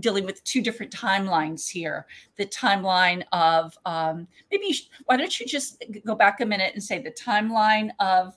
dealing 0.00 0.24
with 0.24 0.42
two 0.42 0.60
different 0.60 0.92
timelines 0.92 1.68
here. 1.70 2.06
The 2.38 2.46
timeline 2.46 3.22
of 3.30 3.78
um, 3.86 4.26
maybe 4.50 4.76
why 5.04 5.16
don't 5.16 5.38
you 5.38 5.46
just 5.46 5.84
go 6.04 6.16
back 6.16 6.40
a 6.40 6.44
minute 6.44 6.72
and 6.74 6.82
say 6.82 6.98
the 6.98 7.12
timeline 7.12 7.90
of 8.00 8.36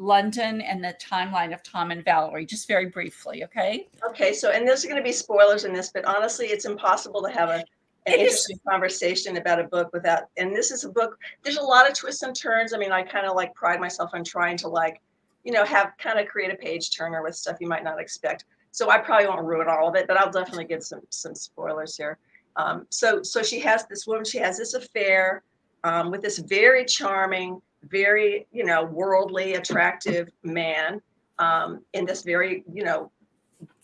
London 0.00 0.62
and 0.62 0.82
the 0.82 0.96
timeline 0.98 1.52
of 1.52 1.62
Tom 1.62 1.90
and 1.90 2.02
Valerie, 2.02 2.46
just 2.46 2.66
very 2.66 2.86
briefly, 2.86 3.44
okay? 3.44 3.86
Okay, 4.08 4.32
so 4.32 4.50
and 4.50 4.66
there's 4.66 4.82
going 4.82 4.96
to 4.96 5.02
be 5.02 5.12
spoilers 5.12 5.64
in 5.64 5.74
this, 5.74 5.90
but 5.92 6.06
honestly, 6.06 6.46
it's 6.46 6.64
impossible 6.64 7.22
to 7.22 7.30
have 7.30 7.50
a 7.50 7.64
an 8.06 8.14
it 8.14 8.20
interesting 8.20 8.56
is. 8.56 8.62
conversation 8.66 9.36
about 9.36 9.60
a 9.60 9.64
book 9.64 9.90
without. 9.92 10.22
And 10.38 10.56
this 10.56 10.70
is 10.70 10.84
a 10.84 10.88
book. 10.88 11.18
There's 11.42 11.58
a 11.58 11.62
lot 11.62 11.86
of 11.86 11.94
twists 11.94 12.22
and 12.22 12.34
turns. 12.34 12.72
I 12.72 12.78
mean, 12.78 12.92
I 12.92 13.02
kind 13.02 13.26
of 13.26 13.36
like 13.36 13.54
pride 13.54 13.78
myself 13.78 14.10
on 14.14 14.24
trying 14.24 14.56
to 14.58 14.68
like, 14.68 15.02
you 15.44 15.52
know, 15.52 15.66
have 15.66 15.92
kind 15.98 16.18
of 16.18 16.26
create 16.26 16.50
a 16.50 16.56
page 16.56 16.96
turner 16.96 17.22
with 17.22 17.36
stuff 17.36 17.58
you 17.60 17.68
might 17.68 17.84
not 17.84 18.00
expect. 18.00 18.46
So 18.70 18.90
I 18.90 18.98
probably 18.98 19.28
won't 19.28 19.44
ruin 19.44 19.68
all 19.68 19.86
of 19.86 19.96
it, 19.96 20.06
but 20.06 20.16
I'll 20.16 20.30
definitely 20.30 20.64
give 20.64 20.82
some 20.82 21.02
some 21.10 21.34
spoilers 21.34 21.94
here. 21.94 22.16
Um, 22.56 22.86
so 22.88 23.22
so 23.22 23.42
she 23.42 23.60
has 23.60 23.86
this 23.86 24.06
woman. 24.06 24.24
She 24.24 24.38
has 24.38 24.56
this 24.56 24.72
affair 24.72 25.42
um, 25.84 26.10
with 26.10 26.22
this 26.22 26.38
very 26.38 26.86
charming, 26.86 27.60
very 27.84 28.46
you 28.52 28.64
know 28.64 28.84
worldly, 28.84 29.54
attractive 29.54 30.28
man 30.42 31.00
um, 31.38 31.82
in 31.92 32.04
this 32.04 32.22
very 32.22 32.64
you 32.72 32.84
know 32.84 33.10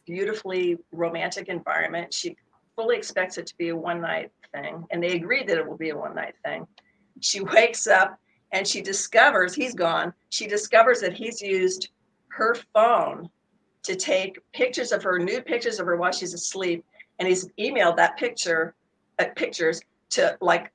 beautifully 0.07 0.79
romantic 0.93 1.49
environment. 1.49 2.13
She 2.13 2.37
fully 2.77 2.97
expects 2.97 3.39
it 3.39 3.47
to 3.47 3.57
be 3.57 3.71
a 3.71 3.77
one 3.77 4.01
night 4.01 4.31
thing, 4.53 4.85
and 4.91 5.03
they 5.03 5.13
agreed 5.13 5.49
that 5.49 5.59
it 5.59 5.67
will 5.67 5.77
be 5.77 5.91
a 5.91 5.97
one 5.97 6.15
night 6.15 6.35
thing. 6.45 6.67
She 7.21 7.41
wakes 7.55 7.87
up 7.87 8.19
and 8.53 8.67
she 8.67 8.81
discovers 8.81 9.55
he's 9.55 9.75
gone. 9.75 10.13
She 10.31 10.47
discovers 10.47 11.01
that 11.01 11.13
he's 11.13 11.41
used 11.43 11.91
her 12.29 12.55
phone 12.73 13.29
to 13.83 13.97
take 13.97 14.39
pictures 14.53 14.93
of 14.93 15.03
her, 15.03 15.19
nude 15.19 15.47
pictures 15.47 15.81
of 15.81 15.87
her 15.87 15.97
while 15.97 16.13
she's 16.13 16.35
asleep, 16.35 16.85
and 17.19 17.29
he's 17.29 17.49
emailed 17.59 17.97
that 17.97 18.17
picture, 18.17 18.75
uh, 19.19 19.27
pictures 19.35 19.81
to 20.11 20.37
like 20.41 20.73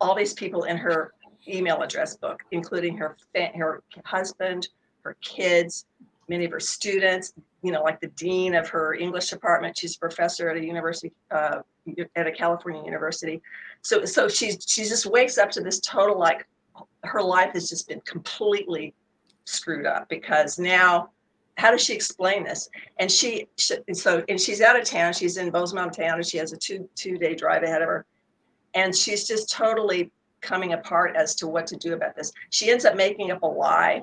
all 0.00 0.14
these 0.14 0.34
people 0.34 0.64
in 0.64 0.76
her 0.76 1.14
email 1.48 1.82
address 1.82 2.16
book, 2.16 2.42
including 2.50 2.96
her 2.96 3.16
her 3.34 3.82
husband, 4.04 4.68
her 5.02 5.16
kids, 5.20 5.86
many 6.28 6.44
of 6.44 6.50
her 6.50 6.60
students. 6.60 7.34
You 7.62 7.72
know, 7.72 7.82
like 7.82 8.00
the 8.00 8.08
dean 8.08 8.54
of 8.54 8.68
her 8.68 8.94
English 8.94 9.28
department. 9.28 9.78
She's 9.78 9.96
a 9.96 9.98
professor 9.98 10.50
at 10.50 10.56
a 10.56 10.64
university, 10.64 11.12
uh, 11.30 11.60
at 12.14 12.26
a 12.26 12.32
California 12.32 12.84
university. 12.84 13.40
So, 13.82 14.04
so 14.04 14.28
she's 14.28 14.64
she 14.66 14.82
just 14.84 15.06
wakes 15.06 15.38
up 15.38 15.50
to 15.52 15.60
this 15.60 15.80
total 15.80 16.18
like 16.18 16.46
her 17.04 17.22
life 17.22 17.52
has 17.52 17.68
just 17.68 17.88
been 17.88 18.00
completely 18.00 18.94
screwed 19.44 19.86
up 19.86 20.08
because 20.08 20.58
now 20.58 21.10
how 21.56 21.70
does 21.70 21.82
she 21.82 21.94
explain 21.94 22.44
this 22.44 22.68
and 22.98 23.10
she, 23.10 23.46
she 23.56 23.76
so 23.92 24.24
and 24.28 24.40
she's 24.40 24.60
out 24.60 24.78
of 24.78 24.84
town 24.84 25.12
she's 25.12 25.36
in 25.36 25.50
bozeman 25.50 25.84
montana 25.84 26.22
she 26.22 26.38
has 26.38 26.52
a 26.52 26.56
two 26.56 26.88
two 26.94 27.16
day 27.18 27.34
drive 27.34 27.62
ahead 27.62 27.82
of 27.82 27.88
her 27.88 28.06
and 28.74 28.94
she's 28.94 29.26
just 29.26 29.50
totally 29.50 30.10
coming 30.44 30.72
apart 30.74 31.16
as 31.16 31.34
to 31.34 31.46
what 31.46 31.66
to 31.66 31.76
do 31.76 31.94
about 31.94 32.14
this 32.14 32.32
she 32.50 32.70
ends 32.70 32.84
up 32.84 32.96
making 32.96 33.30
up 33.30 33.42
a 33.42 33.46
lie 33.46 34.02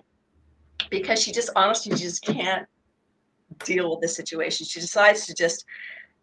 because 0.89 1.21
she 1.21 1.31
just 1.31 1.49
honestly 1.55 1.95
just 1.95 2.23
can't 2.23 2.67
deal 3.63 3.91
with 3.91 4.01
this 4.01 4.15
situation 4.15 4.65
she 4.65 4.79
decides 4.79 5.25
to 5.25 5.33
just 5.33 5.65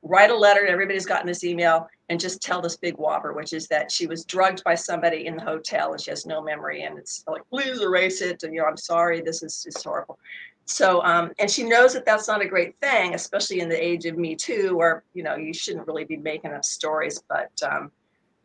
write 0.02 0.30
a 0.30 0.36
letter 0.36 0.60
and 0.60 0.70
everybody's 0.70 1.06
gotten 1.06 1.26
this 1.26 1.44
email 1.44 1.88
and 2.08 2.20
just 2.20 2.40
tell 2.40 2.60
this 2.62 2.76
big 2.76 2.96
whopper, 2.96 3.32
which 3.32 3.52
is 3.52 3.66
that 3.68 3.90
she 3.90 4.06
was 4.06 4.24
drugged 4.24 4.62
by 4.64 4.74
somebody 4.74 5.26
in 5.26 5.36
the 5.36 5.42
hotel 5.42 5.92
and 5.92 6.00
she 6.00 6.10
has 6.10 6.24
no 6.24 6.42
memory. 6.42 6.82
And 6.82 6.98
it's 6.98 7.24
like, 7.26 7.42
please 7.50 7.80
erase 7.80 8.22
it. 8.22 8.42
And, 8.42 8.54
you 8.54 8.60
know, 8.60 8.66
I'm 8.66 8.76
sorry, 8.76 9.20
this 9.20 9.42
is 9.42 9.62
just 9.64 9.84
horrible. 9.84 10.18
So, 10.64 11.02
um, 11.02 11.32
and 11.38 11.50
she 11.50 11.64
knows 11.64 11.94
that 11.94 12.04
that's 12.04 12.28
not 12.28 12.42
a 12.42 12.48
great 12.48 12.78
thing, 12.80 13.14
especially 13.14 13.60
in 13.60 13.68
the 13.68 13.82
age 13.82 14.04
of 14.04 14.18
Me 14.18 14.36
Too, 14.36 14.76
where, 14.76 15.02
you 15.14 15.22
know, 15.22 15.36
you 15.36 15.52
shouldn't 15.52 15.86
really 15.86 16.04
be 16.04 16.16
making 16.16 16.52
up 16.52 16.64
stories. 16.64 17.22
But 17.28 17.50
um, 17.62 17.90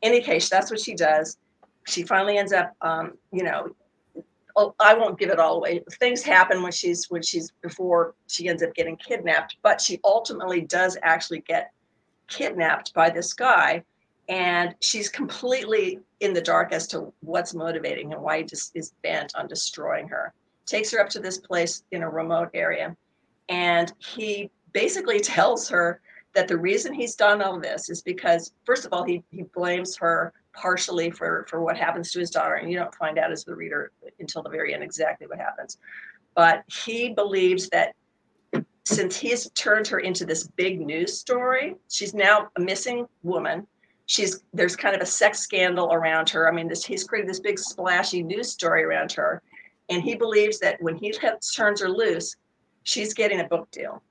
any 0.02 0.22
case, 0.22 0.50
that's 0.50 0.72
what 0.72 0.80
she 0.80 0.96
does. 0.96 1.38
She 1.88 2.04
finally 2.04 2.38
ends 2.38 2.54
up, 2.54 2.74
um, 2.82 3.14
you 3.32 3.44
know, 3.44 3.76
oh, 4.56 4.76
I 4.80 4.94
won't 4.94 5.20
give 5.20 5.30
it 5.30 5.40
all 5.40 5.58
away. 5.58 5.84
Things 6.00 6.24
happen 6.24 6.62
when 6.62 6.72
she's 6.72 7.10
when 7.10 7.22
she's 7.22 7.52
before 7.62 8.16
she 8.28 8.48
ends 8.48 8.64
up 8.64 8.74
getting 8.74 8.96
kidnapped, 8.98 9.58
but 9.62 9.82
she 9.82 10.00
ultimately 10.04 10.62
does 10.62 10.98
actually 11.04 11.40
get 11.42 11.72
kidnapped 12.28 12.94
by 12.94 13.10
this 13.10 13.34
guy 13.34 13.84
and 14.30 14.76
she's 14.80 15.10
completely 15.10 16.00
in 16.22 16.34
the 16.34 16.42
dark 16.42 16.72
as 16.72 16.88
to 16.88 17.12
what's 17.22 17.54
motivating 17.54 18.14
and 18.14 18.22
why 18.22 18.38
he 18.38 18.44
just 18.44 18.72
is 18.76 18.94
bent 19.04 19.34
on 19.36 19.48
destroying 19.48 20.08
her 20.08 20.34
takes 20.66 20.92
her 20.92 21.00
up 21.00 21.10
to 21.10 21.20
this 21.20 21.38
place 21.38 21.84
in 21.92 22.04
a 22.04 22.10
remote 22.10 22.50
area 22.54 22.96
and 23.50 23.94
he 23.98 24.50
basically 24.72 25.20
tells 25.38 25.68
her 25.68 26.00
that 26.34 26.48
the 26.48 26.58
reason 26.58 26.94
he's 26.94 27.16
done 27.16 27.42
all 27.42 27.60
this 27.60 27.90
is 27.90 28.02
because 28.02 28.54
first 28.66 28.86
of 28.86 28.94
all 28.94 29.04
he, 29.04 29.22
he 29.30 29.44
blames 29.54 29.96
her 29.98 30.34
partially 30.54 31.10
for 31.10 31.46
for 31.50 31.62
what 31.62 31.76
happens 31.76 32.12
to 32.12 32.20
his 32.20 32.30
daughter 32.30 32.56
and 32.56 32.72
you 32.72 32.78
don't 32.78 32.94
find 32.96 33.18
out 33.18 33.32
as 33.32 33.44
the 33.44 33.56
reader 33.56 33.92
until 34.20 34.44
the 34.44 34.50
very 34.50 34.74
end 34.74 34.84
exactly 34.84 35.26
what 35.28 35.40
happens 35.40 35.78
but 36.36 36.64
he 36.68 37.10
believes 37.10 37.70
that 37.70 37.94
since 38.86 39.16
he's 39.16 39.50
turned 39.52 39.88
her 39.88 40.00
into 40.00 40.26
this 40.26 40.48
big 40.48 40.82
news 40.82 41.18
story, 41.18 41.76
she's 41.90 42.14
now 42.14 42.50
a 42.58 42.62
missing 42.62 43.08
woman. 43.24 43.66
She's 44.06 44.44
there's 44.54 44.76
kind 44.76 44.96
of 44.96 45.02
a 45.02 45.06
sex 45.06 45.40
scandal 45.40 45.94
around 45.94 46.30
her. 46.30 46.50
I 46.50 46.52
mean, 46.52 46.68
this 46.68 46.84
he's 46.84 47.06
created 47.06 47.30
this 47.30 47.40
big 47.40 47.58
splashy 47.58 48.22
news 48.22 48.52
story 48.52 48.84
around 48.84 49.14
her, 49.14 49.42
and 49.90 50.04
he 50.04 50.16
believes 50.16 50.60
that 50.60 50.82
when 50.82 50.96
he 50.96 51.12
turns 51.12 51.82
her 51.82 51.90
loose, 51.90 52.36
she's 52.84 53.14
getting 53.14 53.40
a 53.40 53.46
book 53.46 53.72
deal. 53.72 54.04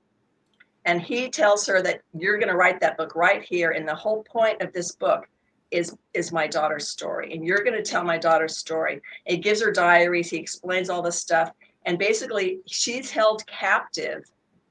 And 0.85 1.01
he 1.01 1.29
tells 1.29 1.65
her 1.67 1.81
that 1.83 2.01
you're 2.17 2.37
going 2.37 2.49
to 2.49 2.57
write 2.57 2.81
that 2.81 2.97
book 2.97 3.15
right 3.15 3.43
here, 3.43 3.71
and 3.71 3.87
the 3.87 3.95
whole 3.95 4.23
point 4.23 4.61
of 4.61 4.73
this 4.73 4.93
book 4.93 5.27
is 5.73 5.95
is 6.13 6.31
my 6.31 6.47
daughter's 6.47 6.87
story, 6.87 7.33
and 7.33 7.45
you're 7.45 7.63
going 7.63 7.75
to 7.75 7.83
tell 7.83 8.03
my 8.03 8.17
daughter's 8.17 8.57
story. 8.57 9.01
it 9.25 9.37
gives 9.37 9.61
her 9.61 9.71
diaries. 9.71 10.29
He 10.29 10.37
explains 10.37 10.89
all 10.89 11.01
this 11.01 11.17
stuff, 11.17 11.51
and 11.85 11.97
basically, 11.97 12.59
she's 12.67 13.09
held 13.11 13.45
captive 13.47 14.23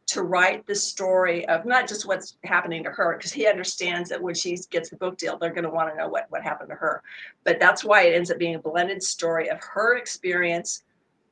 to 0.06 0.23
write 0.23 0.66
the 0.66 0.75
story 0.75 1.47
of 1.49 1.64
not 1.64 1.88
just 1.88 2.06
what's 2.06 2.37
happening 2.44 2.85
to 2.85 2.90
her, 2.90 3.16
because 3.16 3.32
he 3.32 3.47
understands 3.47 4.11
that 4.11 4.23
when 4.23 4.35
she 4.35 4.56
gets 4.71 4.90
the 4.90 4.97
book 4.97 5.16
deal, 5.16 5.38
they're 5.38 5.50
going 5.50 5.64
to 5.64 5.71
want 5.71 5.90
to 5.90 5.97
know 5.97 6.09
what, 6.09 6.26
what 6.28 6.42
happened 6.42 6.68
to 6.68 6.75
her. 6.75 7.02
But 7.44 7.59
that's 7.59 7.82
why 7.85 8.02
it 8.02 8.14
ends 8.14 8.30
up 8.30 8.38
being 8.38 8.56
a 8.56 8.59
blended 8.59 9.02
story 9.02 9.49
of 9.49 9.59
her 9.61 9.97
experience 9.97 10.82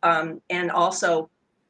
um, 0.03 0.41
and 0.49 0.71
also 0.71 1.29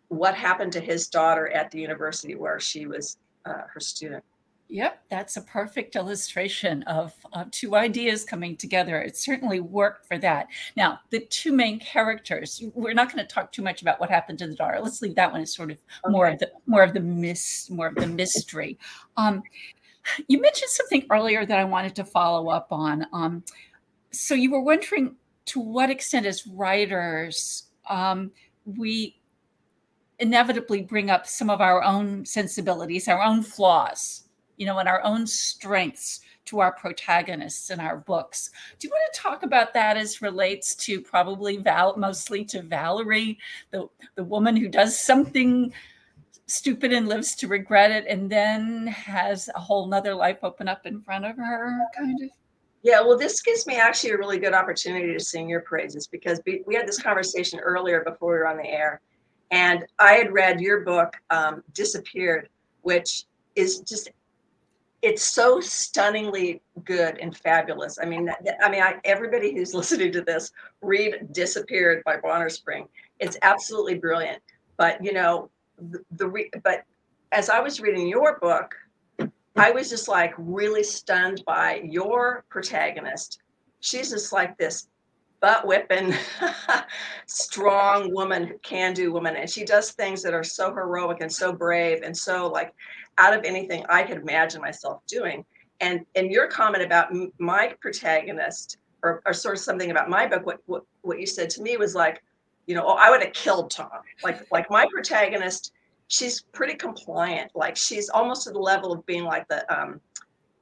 what 0.08 0.34
happened 0.34 0.72
to 0.72 0.80
his 0.80 1.08
daughter 1.08 1.48
at 1.48 1.70
the 1.70 1.80
university 1.80 2.34
where 2.34 2.60
she 2.60 2.86
was 2.86 3.16
uh, 3.44 3.62
her 3.72 3.80
student. 3.80 4.22
Yep, 4.70 5.02
that's 5.10 5.36
a 5.36 5.42
perfect 5.42 5.96
illustration 5.96 6.84
of, 6.84 7.12
two 7.50 7.74
ideas 7.74 8.24
coming 8.24 8.56
together. 8.56 9.00
It 9.00 9.16
certainly 9.16 9.60
worked 9.60 10.06
for 10.06 10.18
that. 10.18 10.46
Now, 10.76 11.00
the 11.10 11.20
two 11.20 11.52
main 11.52 11.80
characters, 11.80 12.62
we're 12.74 12.94
not 12.94 13.12
going 13.12 13.26
to 13.26 13.34
talk 13.34 13.50
too 13.50 13.62
much 13.62 13.82
about 13.82 13.98
what 13.98 14.10
happened 14.10 14.38
to 14.40 14.46
the 14.46 14.54
daughter. 14.54 14.78
Let's 14.80 15.02
leave 15.02 15.14
that 15.16 15.32
one 15.32 15.40
as 15.40 15.54
sort 15.54 15.70
of 15.70 15.78
okay. 16.04 16.12
more 16.12 16.26
of 16.28 16.38
the 16.38 16.50
more 16.66 16.82
of 16.82 16.92
the 16.92 17.00
mis 17.00 17.68
more 17.70 17.88
of 17.88 17.94
the 17.94 18.06
mystery. 18.06 18.78
Um, 19.16 19.42
you 20.28 20.40
mentioned 20.40 20.70
something 20.70 21.06
earlier 21.10 21.46
that 21.46 21.58
I 21.58 21.64
wanted 21.64 21.96
to 21.96 22.04
follow 22.04 22.48
up 22.50 22.68
on. 22.70 23.06
Um, 23.12 23.42
so 24.12 24.34
you 24.34 24.50
were 24.50 24.62
wondering 24.62 25.16
to 25.46 25.60
what 25.60 25.90
extent, 25.90 26.26
as 26.26 26.46
writers, 26.46 27.70
um, 27.88 28.30
we 28.64 29.16
inevitably 30.18 30.82
bring 30.82 31.10
up 31.10 31.26
some 31.26 31.48
of 31.50 31.60
our 31.60 31.82
own 31.82 32.24
sensibilities, 32.24 33.08
our 33.08 33.22
own 33.22 33.42
flaws 33.42 34.24
you 34.60 34.66
know, 34.66 34.78
and 34.78 34.88
our 34.88 35.02
own 35.04 35.26
strengths 35.26 36.20
to 36.44 36.60
our 36.60 36.72
protagonists 36.72 37.70
in 37.70 37.80
our 37.80 37.96
books. 37.96 38.50
Do 38.78 38.86
you 38.86 38.90
want 38.92 39.14
to 39.14 39.20
talk 39.20 39.42
about 39.42 39.72
that 39.72 39.96
as 39.96 40.20
relates 40.20 40.74
to 40.84 41.00
probably 41.00 41.56
Val, 41.56 41.96
mostly 41.96 42.44
to 42.44 42.60
Valerie, 42.60 43.38
the 43.70 43.88
the 44.16 44.24
woman 44.24 44.54
who 44.54 44.68
does 44.68 45.00
something 45.00 45.72
stupid 46.46 46.92
and 46.92 47.08
lives 47.08 47.34
to 47.36 47.48
regret 47.48 47.90
it, 47.90 48.04
and 48.06 48.28
then 48.28 48.86
has 48.88 49.48
a 49.54 49.58
whole 49.58 49.86
nother 49.86 50.14
life 50.14 50.40
open 50.42 50.68
up 50.68 50.84
in 50.84 51.00
front 51.00 51.24
of 51.24 51.36
her, 51.36 51.78
kind 51.96 52.22
of. 52.22 52.28
Yeah, 52.82 53.00
well, 53.00 53.16
this 53.16 53.40
gives 53.40 53.66
me 53.66 53.76
actually 53.76 54.10
a 54.10 54.18
really 54.18 54.38
good 54.38 54.52
opportunity 54.52 55.14
to 55.14 55.20
sing 55.20 55.48
your 55.48 55.60
praises 55.60 56.06
because 56.06 56.38
we 56.44 56.74
had 56.74 56.86
this 56.86 57.00
conversation 57.00 57.60
earlier 57.60 58.04
before 58.04 58.32
we 58.32 58.38
were 58.40 58.46
on 58.46 58.58
the 58.58 58.68
air, 58.68 59.00
and 59.50 59.86
I 59.98 60.12
had 60.12 60.34
read 60.34 60.60
your 60.60 60.80
book, 60.80 61.16
um, 61.30 61.62
Disappeared, 61.72 62.50
which 62.82 63.24
is 63.56 63.80
just 63.80 64.10
it's 65.02 65.22
so 65.22 65.60
stunningly 65.60 66.60
good 66.84 67.18
and 67.18 67.36
fabulous. 67.36 67.98
I 68.00 68.04
mean, 68.04 68.30
I 68.62 68.70
mean, 68.70 68.82
I, 68.82 68.96
everybody 69.04 69.54
who's 69.54 69.74
listening 69.80 70.12
to 70.12 70.22
this, 70.22 70.52
read 70.82 71.32
"Disappeared" 71.32 72.02
by 72.04 72.18
Bonner 72.18 72.50
Spring. 72.50 72.86
It's 73.18 73.36
absolutely 73.42 73.96
brilliant. 73.96 74.42
But 74.76 75.02
you 75.04 75.12
know, 75.12 75.50
the, 75.78 76.00
the 76.12 76.28
re, 76.28 76.50
but 76.62 76.84
as 77.32 77.48
I 77.48 77.60
was 77.60 77.80
reading 77.80 78.08
your 78.08 78.38
book, 78.38 78.74
I 79.56 79.70
was 79.70 79.90
just 79.90 80.08
like 80.08 80.34
really 80.36 80.82
stunned 80.82 81.42
by 81.46 81.82
your 81.84 82.44
protagonist. 82.48 83.40
She's 83.80 84.10
just 84.10 84.32
like 84.32 84.58
this 84.58 84.88
butt 85.40 85.66
whipping, 85.66 86.14
strong 87.26 88.12
woman, 88.14 88.58
can 88.62 88.92
do 88.92 89.12
woman. 89.12 89.36
And 89.36 89.48
she 89.48 89.64
does 89.64 89.92
things 89.92 90.22
that 90.22 90.34
are 90.34 90.44
so 90.44 90.72
heroic 90.72 91.18
and 91.20 91.32
so 91.32 91.52
brave 91.52 92.02
and 92.02 92.16
so 92.16 92.46
like 92.46 92.74
out 93.18 93.36
of 93.36 93.44
anything 93.44 93.84
I 93.88 94.02
could 94.02 94.18
imagine 94.18 94.60
myself 94.60 95.02
doing. 95.06 95.44
And 95.80 96.04
and 96.14 96.30
your 96.30 96.46
comment 96.46 96.84
about 96.84 97.08
my 97.38 97.74
protagonist, 97.80 98.78
or, 99.02 99.22
or 99.24 99.32
sort 99.32 99.56
of 99.56 99.62
something 99.62 99.90
about 99.90 100.10
my 100.10 100.26
book, 100.26 100.44
what, 100.44 100.60
what 100.66 100.84
what 101.02 101.18
you 101.18 101.26
said 101.26 101.48
to 101.50 101.62
me 101.62 101.76
was 101.78 101.94
like, 101.94 102.22
you 102.66 102.74
know, 102.74 102.84
oh, 102.86 102.96
I 102.98 103.10
would 103.10 103.22
have 103.22 103.32
killed 103.32 103.70
Tom. 103.70 103.88
Like 104.22 104.46
like 104.52 104.70
my 104.70 104.86
protagonist, 104.92 105.72
she's 106.08 106.42
pretty 106.52 106.74
compliant. 106.74 107.52
Like 107.54 107.76
she's 107.76 108.10
almost 108.10 108.44
to 108.44 108.50
the 108.50 108.58
level 108.58 108.92
of 108.92 109.06
being 109.06 109.24
like 109.24 109.48
the 109.48 109.64
um, 109.74 110.00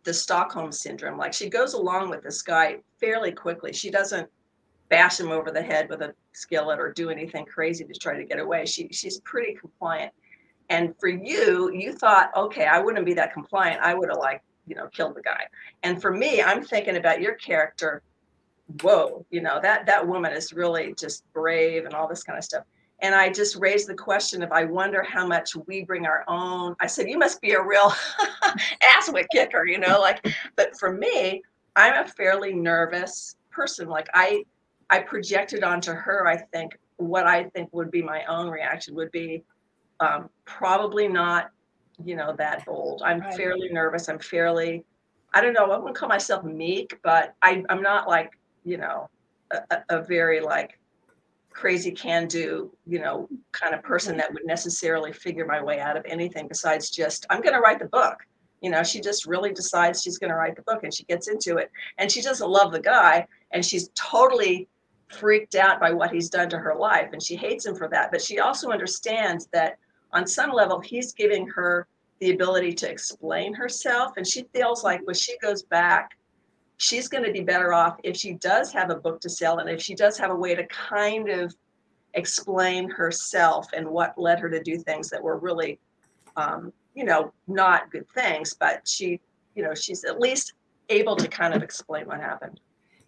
the 0.04 0.14
Stockholm 0.14 0.70
syndrome. 0.70 1.18
Like 1.18 1.32
she 1.32 1.50
goes 1.50 1.74
along 1.74 2.10
with 2.10 2.22
this 2.22 2.42
guy 2.42 2.78
fairly 3.00 3.32
quickly. 3.32 3.72
She 3.72 3.90
doesn't 3.90 4.28
bash 4.88 5.20
him 5.20 5.30
over 5.30 5.50
the 5.50 5.62
head 5.62 5.88
with 5.88 6.02
a 6.02 6.14
skillet 6.32 6.78
or 6.78 6.92
do 6.92 7.10
anything 7.10 7.44
crazy 7.44 7.84
to 7.84 7.94
try 7.94 8.16
to 8.16 8.24
get 8.24 8.38
away. 8.38 8.66
She 8.66 8.88
she's 8.90 9.20
pretty 9.20 9.54
compliant. 9.54 10.12
And 10.70 10.94
for 10.98 11.08
you, 11.08 11.72
you 11.72 11.92
thought, 11.92 12.30
okay, 12.36 12.66
I 12.66 12.78
wouldn't 12.78 13.06
be 13.06 13.14
that 13.14 13.32
compliant. 13.32 13.80
I 13.80 13.94
would 13.94 14.10
have 14.10 14.18
like, 14.18 14.42
you 14.66 14.74
know, 14.74 14.86
killed 14.88 15.16
the 15.16 15.22
guy. 15.22 15.44
And 15.82 16.00
for 16.00 16.12
me, 16.12 16.42
I'm 16.42 16.62
thinking 16.62 16.96
about 16.96 17.22
your 17.22 17.34
character. 17.34 18.02
whoa, 18.82 19.24
you 19.30 19.40
know, 19.40 19.60
that 19.62 19.86
that 19.86 20.06
woman 20.06 20.32
is 20.32 20.52
really 20.52 20.94
just 20.94 21.24
brave 21.32 21.86
and 21.86 21.94
all 21.94 22.06
this 22.06 22.22
kind 22.22 22.38
of 22.38 22.44
stuff. 22.44 22.64
And 23.00 23.14
I 23.14 23.30
just 23.30 23.56
raised 23.56 23.88
the 23.88 23.94
question 23.94 24.42
of 24.42 24.50
I 24.50 24.64
wonder 24.64 25.02
how 25.02 25.26
much 25.26 25.54
we 25.66 25.84
bring 25.84 26.04
our 26.04 26.24
own. 26.28 26.74
I 26.80 26.86
said, 26.86 27.08
you 27.08 27.16
must 27.16 27.40
be 27.40 27.52
a 27.52 27.62
real 27.62 27.92
ass 28.96 29.10
whip 29.10 29.26
kicker, 29.32 29.64
you 29.64 29.78
know, 29.78 30.00
like, 30.00 30.26
but 30.56 30.76
for 30.78 30.92
me, 30.92 31.42
I'm 31.76 32.04
a 32.04 32.08
fairly 32.08 32.52
nervous 32.52 33.36
person. 33.50 33.88
Like 33.88 34.08
I 34.14 34.44
I 34.90 35.00
projected 35.00 35.62
onto 35.62 35.92
her, 35.92 36.26
I 36.26 36.36
think, 36.36 36.78
what 36.96 37.26
I 37.26 37.44
think 37.44 37.68
would 37.72 37.90
be 37.90 38.02
my 38.02 38.24
own 38.24 38.48
reaction 38.48 38.94
would 38.94 39.10
be 39.12 39.44
um, 40.00 40.30
probably 40.44 41.08
not, 41.08 41.50
you 42.04 42.16
know, 42.16 42.34
that 42.36 42.64
bold. 42.64 43.02
I'm 43.04 43.20
right. 43.20 43.34
fairly 43.34 43.68
nervous. 43.70 44.08
I'm 44.08 44.18
fairly, 44.18 44.84
I 45.34 45.40
don't 45.40 45.52
know, 45.52 45.70
I 45.70 45.78
wouldn't 45.78 45.96
call 45.96 46.08
myself 46.08 46.44
meek, 46.44 46.98
but 47.02 47.34
I, 47.42 47.62
I'm 47.68 47.82
not 47.82 48.08
like, 48.08 48.38
you 48.64 48.78
know, 48.78 49.08
a, 49.50 49.82
a 49.88 50.02
very 50.02 50.40
like 50.40 50.78
crazy 51.50 51.90
can 51.90 52.26
do, 52.26 52.70
you 52.86 53.00
know, 53.00 53.28
kind 53.52 53.74
of 53.74 53.82
person 53.82 54.16
that 54.16 54.32
would 54.32 54.44
necessarily 54.44 55.12
figure 55.12 55.44
my 55.46 55.62
way 55.62 55.80
out 55.80 55.96
of 55.96 56.04
anything 56.06 56.46
besides 56.48 56.90
just, 56.90 57.26
I'm 57.30 57.40
going 57.40 57.54
to 57.54 57.60
write 57.60 57.80
the 57.80 57.86
book. 57.86 58.18
You 58.60 58.70
know, 58.70 58.82
she 58.82 59.00
just 59.00 59.26
really 59.26 59.52
decides 59.52 60.02
she's 60.02 60.18
going 60.18 60.30
to 60.30 60.36
write 60.36 60.56
the 60.56 60.62
book 60.62 60.82
and 60.82 60.92
she 60.92 61.04
gets 61.04 61.28
into 61.28 61.56
it. 61.56 61.70
And 61.98 62.10
she 62.10 62.22
doesn't 62.22 62.48
love 62.48 62.72
the 62.72 62.80
guy 62.80 63.26
and 63.52 63.64
she's 63.64 63.90
totally 63.94 64.68
freaked 65.10 65.54
out 65.54 65.80
by 65.80 65.90
what 65.90 66.10
he's 66.10 66.28
done 66.28 66.48
to 66.50 66.58
her 66.58 66.74
life 66.74 67.10
and 67.12 67.22
she 67.22 67.36
hates 67.36 67.66
him 67.66 67.74
for 67.74 67.88
that. 67.88 68.10
But 68.10 68.22
she 68.22 68.40
also 68.40 68.70
understands 68.70 69.48
that 69.52 69.78
on 70.12 70.26
some 70.26 70.52
level 70.52 70.80
he's 70.80 71.12
giving 71.12 71.46
her 71.48 71.86
the 72.20 72.32
ability 72.32 72.72
to 72.72 72.90
explain 72.90 73.54
herself 73.54 74.12
and 74.16 74.26
she 74.26 74.44
feels 74.52 74.82
like 74.82 75.00
when 75.06 75.14
she 75.14 75.38
goes 75.38 75.62
back 75.62 76.18
she's 76.78 77.08
going 77.08 77.24
to 77.24 77.32
be 77.32 77.40
better 77.40 77.72
off 77.72 77.98
if 78.02 78.16
she 78.16 78.34
does 78.34 78.72
have 78.72 78.90
a 78.90 78.94
book 78.94 79.20
to 79.20 79.28
sell 79.28 79.58
and 79.58 79.68
if 79.68 79.80
she 79.82 79.94
does 79.94 80.16
have 80.18 80.30
a 80.30 80.34
way 80.34 80.54
to 80.54 80.66
kind 80.66 81.28
of 81.28 81.54
explain 82.14 82.88
herself 82.88 83.66
and 83.76 83.86
what 83.86 84.16
led 84.16 84.38
her 84.38 84.48
to 84.48 84.62
do 84.62 84.78
things 84.78 85.10
that 85.10 85.22
were 85.22 85.38
really 85.38 85.78
um, 86.36 86.72
you 86.94 87.04
know 87.04 87.32
not 87.46 87.90
good 87.90 88.08
things. 88.10 88.54
But 88.58 88.86
she 88.86 89.20
you 89.54 89.62
know 89.62 89.74
she's 89.74 90.04
at 90.04 90.20
least 90.20 90.54
able 90.88 91.16
to 91.16 91.28
kind 91.28 91.54
of 91.54 91.62
explain 91.62 92.06
what 92.06 92.20
happened 92.20 92.60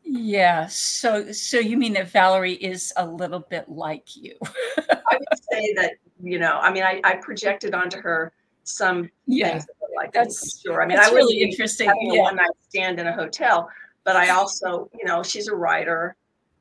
yeah. 0.04 0.66
So 0.66 1.32
so 1.32 1.58
you 1.58 1.76
mean 1.76 1.92
that 1.94 2.10
Valerie 2.10 2.54
is 2.54 2.92
a 2.96 3.06
little 3.06 3.40
bit 3.40 3.68
like 3.68 4.16
you? 4.16 4.36
I 4.78 5.16
would 5.18 5.38
say 5.50 5.72
that, 5.74 5.92
you 6.22 6.38
know, 6.38 6.58
I 6.58 6.72
mean, 6.72 6.82
I, 6.82 7.00
I 7.04 7.16
projected 7.16 7.74
onto 7.74 7.98
her 8.00 8.32
some 8.64 9.10
yeah. 9.26 9.52
things 9.52 9.66
that 9.66 9.74
like 9.96 10.12
that's 10.12 10.60
sure. 10.60 10.82
I 10.82 10.86
mean, 10.86 10.98
I 10.98 11.10
was 11.10 11.12
really 11.12 11.40
interesting. 11.40 11.88
Having 11.88 12.14
yeah. 12.14 12.20
a 12.20 12.22
one 12.22 12.36
night 12.36 12.50
stand 12.68 13.00
in 13.00 13.06
a 13.06 13.12
hotel, 13.12 13.68
but 14.04 14.16
I 14.16 14.30
also, 14.30 14.90
you 14.98 15.04
know, 15.04 15.22
she's 15.22 15.48
a 15.48 15.54
writer. 15.54 16.16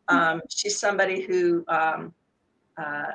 Um, 0.07 0.41
she's 0.49 0.79
somebody 0.79 1.21
who 1.21 1.63
um, 1.67 2.13
uh, 2.77 3.11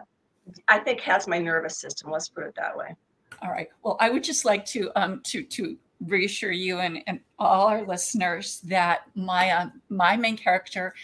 I 0.68 0.78
think 0.78 1.00
has 1.00 1.26
my 1.26 1.38
nervous 1.38 1.78
system. 1.78 2.10
Let's 2.10 2.28
put 2.28 2.44
it 2.44 2.54
that 2.56 2.76
way. 2.76 2.94
All 3.42 3.50
right. 3.50 3.68
Well, 3.82 3.96
I 4.00 4.10
would 4.10 4.24
just 4.24 4.44
like 4.44 4.64
to 4.66 4.90
um, 4.96 5.20
to 5.24 5.42
to 5.42 5.76
reassure 6.06 6.52
you 6.52 6.80
and, 6.80 7.02
and 7.06 7.20
all 7.38 7.66
our 7.66 7.84
listeners 7.84 8.60
that 8.64 9.02
my 9.14 9.50
uh, 9.50 9.68
my 9.88 10.16
main 10.16 10.36
character 10.36 10.94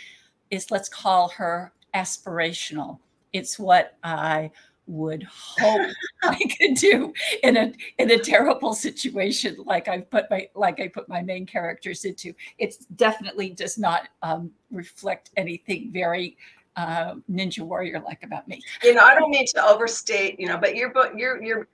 is 0.51 0.71
let's 0.71 0.89
call 0.89 1.29
her 1.29 1.73
aspirational. 1.95 2.99
It's 3.33 3.59
what 3.59 3.97
I 4.03 4.51
would 4.87 5.23
hope 5.23 5.89
I 6.23 6.37
could 6.59 6.75
do 6.75 7.13
in 7.43 7.57
a 7.57 7.73
in 7.99 8.11
a 8.11 8.19
terrible 8.19 8.75
situation 8.75 9.57
like 9.65 9.87
I've 9.89 10.11
put 10.11 10.29
my 10.31 10.49
like 10.55 10.81
I 10.81 10.89
put 10.89 11.09
my 11.09 11.23
main 11.23 11.47
characters 11.47 12.05
into. 12.05 12.35
It 12.59 12.77
definitely 12.97 13.51
does 13.51 13.79
not 13.79 14.09
um, 14.23 14.51
reflect 14.71 15.31
anything 15.37 15.91
very 15.93 16.37
uh, 16.77 17.15
ninja 17.31 17.61
warrior 17.61 18.01
like 18.05 18.23
about 18.23 18.49
me. 18.49 18.61
You 18.83 18.95
know, 18.95 19.05
I 19.05 19.15
don't 19.15 19.31
mean 19.31 19.47
to 19.55 19.65
overstate. 19.65 20.39
You 20.41 20.49
know, 20.49 20.59
but 20.59 20.77
your 20.77 20.91
book, 20.93 21.13
your 21.17 21.43
your 21.43 21.69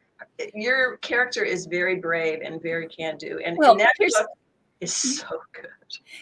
your 0.54 0.98
character 0.98 1.44
is 1.44 1.66
very 1.66 1.96
brave 1.96 2.40
and 2.42 2.60
very 2.62 2.88
can 2.88 3.16
do, 3.16 3.40
and, 3.44 3.56
well, 3.56 3.72
and 3.72 3.80
that 3.80 3.92
book 3.98 4.28
is 4.80 4.94
so 4.94 5.40
good. 5.52 5.70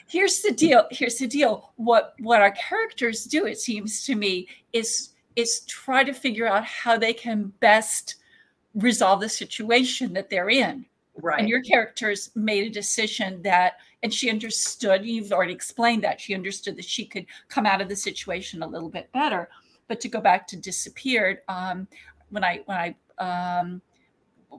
Here's 0.07 0.40
the 0.42 0.53
deal. 0.53 0.87
Here's 0.90 1.16
the 1.16 1.27
deal. 1.27 1.72
What 1.77 2.14
what 2.20 2.40
our 2.40 2.53
characters 2.53 3.24
do, 3.24 3.46
it 3.46 3.59
seems 3.59 4.05
to 4.07 4.14
me, 4.14 4.48
is 4.72 5.11
is 5.37 5.61
try 5.66 6.05
to 6.05 6.12
figure 6.12 6.46
out 6.46 6.64
how 6.64 6.96
they 6.96 7.12
can 7.12 7.53
best 7.61 8.16
resolve 8.74 9.20
the 9.20 9.29
situation 9.29 10.12
that 10.12 10.31
they're 10.31 10.50
in. 10.50 10.87
Right. 11.16 11.40
And 11.40 11.48
your 11.48 11.62
characters 11.62 12.31
made 12.35 12.66
a 12.66 12.70
decision 12.70 13.40
that, 13.42 13.74
and 14.03 14.12
she 14.12 14.31
understood. 14.31 15.05
You've 15.05 15.33
already 15.33 15.53
explained 15.53 16.03
that 16.05 16.20
she 16.20 16.35
understood 16.35 16.77
that 16.77 16.85
she 16.85 17.05
could 17.05 17.27
come 17.48 17.66
out 17.66 17.81
of 17.81 17.88
the 17.88 17.96
situation 17.96 18.62
a 18.62 18.66
little 18.66 18.88
bit 18.88 19.11
better. 19.12 19.48
But 19.87 20.00
to 20.00 20.09
go 20.09 20.20
back 20.20 20.46
to 20.48 20.57
disappeared, 20.57 21.38
um, 21.48 21.87
when 22.31 22.42
I 22.42 22.62
when 22.66 22.79
I 23.18 23.59
um, 23.59 23.81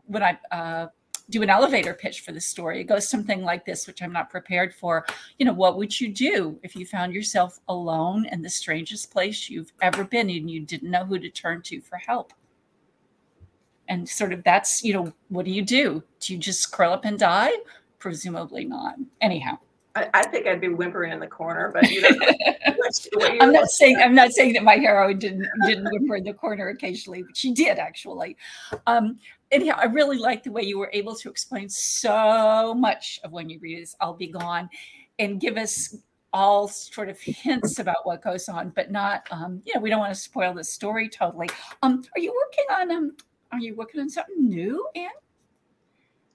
when 0.06 0.24
I 0.24 0.40
uh, 0.52 0.88
do 1.30 1.42
an 1.42 1.50
elevator 1.50 1.94
pitch 1.94 2.22
for 2.22 2.32
the 2.32 2.42
story, 2.42 2.82
it 2.82 2.86
goes 2.86 3.10
something 3.10 3.44
like 3.44 3.66
this, 3.66 3.88
which 3.88 4.02
I'm 4.02 4.14
not 4.14 4.30
prepared 4.30 4.74
for. 4.74 5.06
You 5.40 5.46
know, 5.46 5.54
what 5.54 5.78
would 5.78 6.00
you 6.00 6.14
do 6.14 6.60
if 6.64 6.76
you 6.76 6.86
found 6.86 7.14
yourself 7.14 7.60
alone 7.68 8.26
in 8.28 8.42
the 8.42 8.50
strangest 8.50 9.12
place 9.12 9.50
you've 9.50 9.74
ever 9.82 10.04
been 10.04 10.30
and 10.30 10.50
you 10.50 10.62
didn't 10.62 10.92
know 10.92 11.06
who 11.06 11.20
to 11.20 11.30
turn 11.30 11.62
to 11.64 11.82
for 11.82 11.98
help? 11.98 12.34
And 13.88 14.08
sort 14.08 14.34
of 14.34 14.44
that's, 14.44 14.84
you 14.84 14.94
know, 14.94 15.14
what 15.30 15.46
do 15.46 15.52
you 15.52 15.62
do? 15.62 16.04
Do 16.20 16.34
you 16.34 16.40
just 16.40 16.72
curl 16.72 16.94
up 16.94 17.06
and 17.06 17.20
die? 17.20 17.52
Presumably 18.00 18.66
not. 18.66 18.96
Anyhow. 19.22 19.60
I, 19.96 20.10
I 20.14 20.28
think 20.28 20.46
I'd 20.46 20.62
be 20.62 20.68
whimpering 20.68 21.14
in 21.14 21.20
the 21.20 21.28
corner, 21.28 21.72
but 21.74 21.90
you 21.90 22.02
know, 22.02 22.10
I'm 23.40 23.52
not 23.52 23.70
saying 23.70 23.98
I'm 23.98 24.14
not 24.14 24.32
saying 24.32 24.54
that 24.54 24.64
my 24.64 24.76
hero 24.76 25.14
didn't 25.14 25.48
didn't 25.66 25.88
whimper 25.92 26.18
in 26.18 26.24
the 26.24 26.34
corner 26.34 26.70
occasionally, 26.70 27.24
but 27.24 27.36
she 27.36 27.54
did 27.54 27.80
actually. 27.80 28.36
Um, 28.88 29.18
anyhow, 29.52 29.78
I 29.78 29.86
really 29.86 30.18
like 30.18 30.44
the 30.44 30.52
way 30.52 30.64
you 30.64 30.78
were 30.78 30.90
able 30.94 31.16
to 31.16 31.30
explain 31.30 31.70
so 31.70 32.74
much 32.78 33.20
of 33.24 33.32
when 33.32 33.50
you 33.50 33.60
read 33.60 33.82
this. 33.82 33.96
I'll 34.02 34.14
be 34.14 34.28
gone, 34.28 34.70
and 35.20 35.40
give 35.40 35.58
us 35.58 35.96
all 36.34 36.68
sort 36.68 37.08
of 37.08 37.18
hints 37.20 37.80
about 37.80 38.06
what 38.06 38.22
goes 38.22 38.50
on, 38.50 38.72
but 38.76 38.92
not 38.92 39.26
um, 39.32 39.62
you 39.66 39.74
know 39.74 39.80
we 39.80 39.90
don't 39.90 40.00
want 40.00 40.14
to 40.14 40.20
spoil 40.20 40.54
the 40.54 40.64
story 40.64 41.08
totally. 41.08 41.50
Um, 41.84 42.04
are 42.16 42.20
you 42.20 42.34
working 42.34 42.92
on 42.92 42.98
um? 42.98 43.16
Are 43.52 43.60
you 43.60 43.76
working 43.76 44.02
on 44.02 44.10
something 44.10 44.50
new, 44.50 44.86
Anne? 44.96 45.08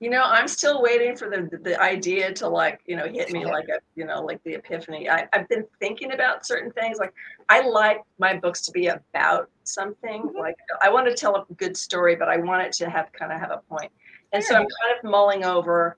You 0.01 0.09
know 0.09 0.23
i'm 0.23 0.49
still 0.49 0.83
waiting 0.83 1.15
for 1.15 1.29
the 1.29 1.59
the 1.63 1.81
idea 1.81 2.33
to 2.33 2.49
like 2.49 2.81
you 2.87 2.97
know 2.97 3.07
hit 3.07 3.31
me 3.31 3.45
like 3.45 3.69
a 3.69 3.79
you 3.95 4.05
know 4.05 4.23
like 4.23 4.43
the 4.45 4.55
epiphany. 4.55 5.09
I, 5.09 5.29
i've 5.33 5.49
been 5.49 5.65
thinking 5.79 6.13
about 6.13 6.47
certain 6.47 6.73
things 6.73 6.99
like 6.99 7.13
i 7.49 7.61
like 7.61 8.03
my 8.19 8.35
books 8.35 8.63
to 8.63 8.73
be 8.73 8.89
about 8.89 9.51
something. 9.65 10.23
Mm-hmm. 10.23 10.39
like 10.39 10.57
i 10.83 10.91
want 10.91 11.07
to 11.07 11.15
tell 11.15 11.37
a 11.37 11.55
good 11.55 11.77
story 11.77 12.17
but 12.17 12.29
i 12.29 12.39
want 12.39 12.63
it 12.63 12.73
to 12.75 12.91
have 12.91 13.13
kind 13.13 13.31
of 13.31 13.39
have 13.39 13.51
a 13.51 13.61
point. 13.69 13.93
and 14.33 14.43
so 14.43 14.55
i'm 14.55 14.63
kind 14.63 14.99
of 14.99 15.09
mulling 15.09 15.45
over 15.45 15.97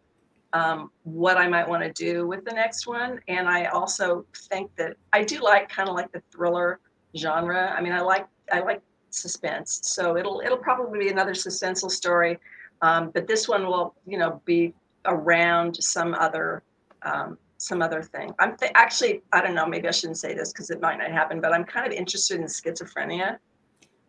um, 0.52 0.90
what 1.04 1.38
i 1.38 1.48
might 1.48 1.66
want 1.66 1.82
to 1.82 1.92
do 1.92 2.26
with 2.26 2.44
the 2.44 2.52
next 2.52 2.86
one. 2.86 3.20
And 3.28 3.48
i 3.48 3.66
also 3.66 4.26
think 4.50 4.74
that 4.76 4.96
i 5.12 5.22
do 5.22 5.40
like 5.40 5.68
kind 5.68 5.88
of 5.88 5.94
like 5.94 6.12
the 6.12 6.22
thriller 6.32 6.80
genre. 7.16 7.72
I 7.74 7.80
mean 7.80 7.92
i 7.92 8.00
like 8.00 8.26
i 8.52 8.60
like 8.60 8.82
suspense. 9.10 9.80
So 9.84 10.16
it'll 10.16 10.42
it'll 10.44 10.58
probably 10.58 10.98
be 10.98 11.08
another 11.08 11.32
suspenseful 11.32 11.90
story 11.90 12.38
um, 12.82 13.10
but 13.10 13.26
this 13.26 13.48
one 13.48 13.66
will, 13.66 13.94
you 14.06 14.18
know, 14.18 14.42
be 14.44 14.74
around 15.06 15.76
some 15.76 16.14
other 16.14 16.62
um, 17.02 17.38
some 17.56 17.80
other 17.80 18.02
thing. 18.02 18.32
I'm 18.40 18.56
th- 18.56 18.72
actually, 18.74 19.22
I 19.32 19.40
don't 19.40 19.54
know, 19.54 19.66
maybe 19.66 19.86
I 19.86 19.92
shouldn't 19.92 20.18
say 20.18 20.34
this 20.34 20.52
because 20.52 20.70
it 20.70 20.80
might 20.80 20.98
not 20.98 21.12
happen, 21.12 21.40
but 21.40 21.52
I'm 21.52 21.64
kind 21.64 21.86
of 21.86 21.92
interested 21.92 22.40
in 22.40 22.46
schizophrenia. 22.46 23.38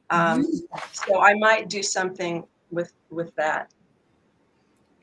Um, 0.10 0.44
mm-hmm. 0.44 0.78
So 0.92 1.22
I 1.22 1.36
might 1.36 1.70
do 1.70 1.84
something 1.84 2.44
with 2.72 2.94
with 3.10 3.34
that. 3.36 3.72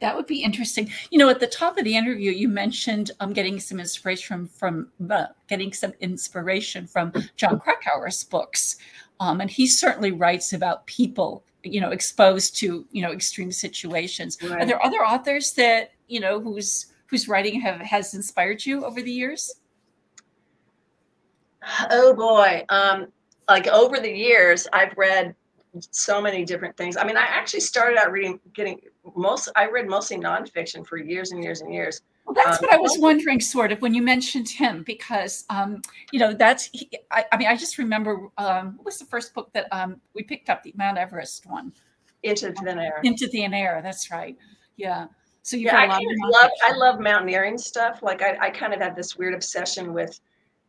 That 0.00 0.16
would 0.16 0.26
be 0.26 0.42
interesting. 0.42 0.90
You 1.10 1.18
know, 1.18 1.28
at 1.28 1.40
the 1.40 1.46
top 1.46 1.76
of 1.76 1.84
the 1.84 1.94
interview, 1.94 2.32
you 2.32 2.48
mentioned 2.48 3.10
um, 3.20 3.34
getting 3.34 3.60
some 3.60 3.78
inspiration 3.78 4.46
from, 4.46 4.88
from 4.98 5.10
uh, 5.10 5.26
getting 5.46 5.72
some 5.74 5.92
inspiration 6.00 6.86
from 6.86 7.12
Jon 7.36 7.60
Krakauer's 7.60 8.24
books, 8.24 8.76
um, 9.20 9.40
and 9.40 9.50
he 9.50 9.66
certainly 9.66 10.10
writes 10.10 10.54
about 10.54 10.86
people 10.86 11.44
you 11.62 11.80
know 11.80 11.90
exposed 11.90 12.56
to 12.58 12.86
you 12.90 13.02
know 13.02 13.12
extreme 13.12 13.52
situations. 13.52 14.38
Right. 14.42 14.62
are 14.62 14.66
there 14.66 14.84
other 14.84 15.04
authors 15.04 15.52
that 15.54 15.92
you 16.08 16.20
know 16.20 16.40
whose 16.40 16.86
whose 17.06 17.28
writing 17.28 17.60
have 17.60 17.80
has 17.80 18.14
inspired 18.14 18.64
you 18.64 18.84
over 18.84 19.02
the 19.02 19.12
years? 19.12 19.54
Oh 21.90 22.14
boy. 22.14 22.64
Um 22.68 23.08
like 23.48 23.66
over 23.66 23.98
the 23.98 24.10
years 24.10 24.68
i've 24.72 24.96
read 24.96 25.34
so 25.90 26.20
many 26.20 26.44
different 26.44 26.76
things. 26.76 26.96
I 26.96 27.04
mean 27.04 27.16
i 27.16 27.24
actually 27.24 27.60
started 27.60 27.98
out 27.98 28.12
reading 28.12 28.40
getting 28.54 28.80
most 29.14 29.48
i 29.56 29.68
read 29.68 29.88
mostly 29.88 30.16
nonfiction 30.16 30.86
for 30.86 30.96
years 30.96 31.32
and 31.32 31.42
years 31.42 31.60
and 31.60 31.72
years 31.72 32.02
well, 32.24 32.34
that's 32.34 32.58
um, 32.58 32.66
what 32.66 32.74
I 32.74 32.78
was 32.78 32.96
wondering, 32.98 33.40
sort 33.40 33.72
of, 33.72 33.80
when 33.82 33.94
you 33.94 34.02
mentioned 34.02 34.48
him, 34.48 34.82
because 34.84 35.44
um, 35.50 35.82
you 36.12 36.18
know 36.18 36.32
that's. 36.32 36.68
He, 36.72 36.90
I, 37.10 37.24
I, 37.32 37.36
mean, 37.36 37.48
I 37.48 37.56
just 37.56 37.78
remember 37.78 38.28
um, 38.38 38.76
what 38.76 38.86
was 38.86 38.98
the 38.98 39.06
first 39.06 39.34
book 39.34 39.50
that 39.54 39.66
um, 39.72 40.00
we 40.14 40.22
picked 40.22 40.48
up, 40.48 40.62
the 40.62 40.72
Mount 40.76 40.98
Everest 40.98 41.46
one. 41.46 41.72
Into 42.22 42.52
thin 42.52 42.78
air. 42.78 43.00
Into 43.02 43.26
thin 43.28 43.54
air. 43.54 43.80
That's 43.82 44.10
right. 44.10 44.36
Yeah. 44.76 45.06
So 45.42 45.56
you. 45.56 45.66
Yeah, 45.66 45.78
I 45.78 45.86
kind 45.86 46.04
of 46.04 46.30
love. 46.30 46.50
I 46.64 46.72
love 46.76 47.00
mountaineering 47.00 47.58
stuff. 47.58 48.02
Like 48.02 48.22
I, 48.22 48.36
I 48.40 48.50
kind 48.50 48.74
of 48.74 48.80
have 48.80 48.94
this 48.94 49.16
weird 49.16 49.34
obsession 49.34 49.92
with 49.92 50.20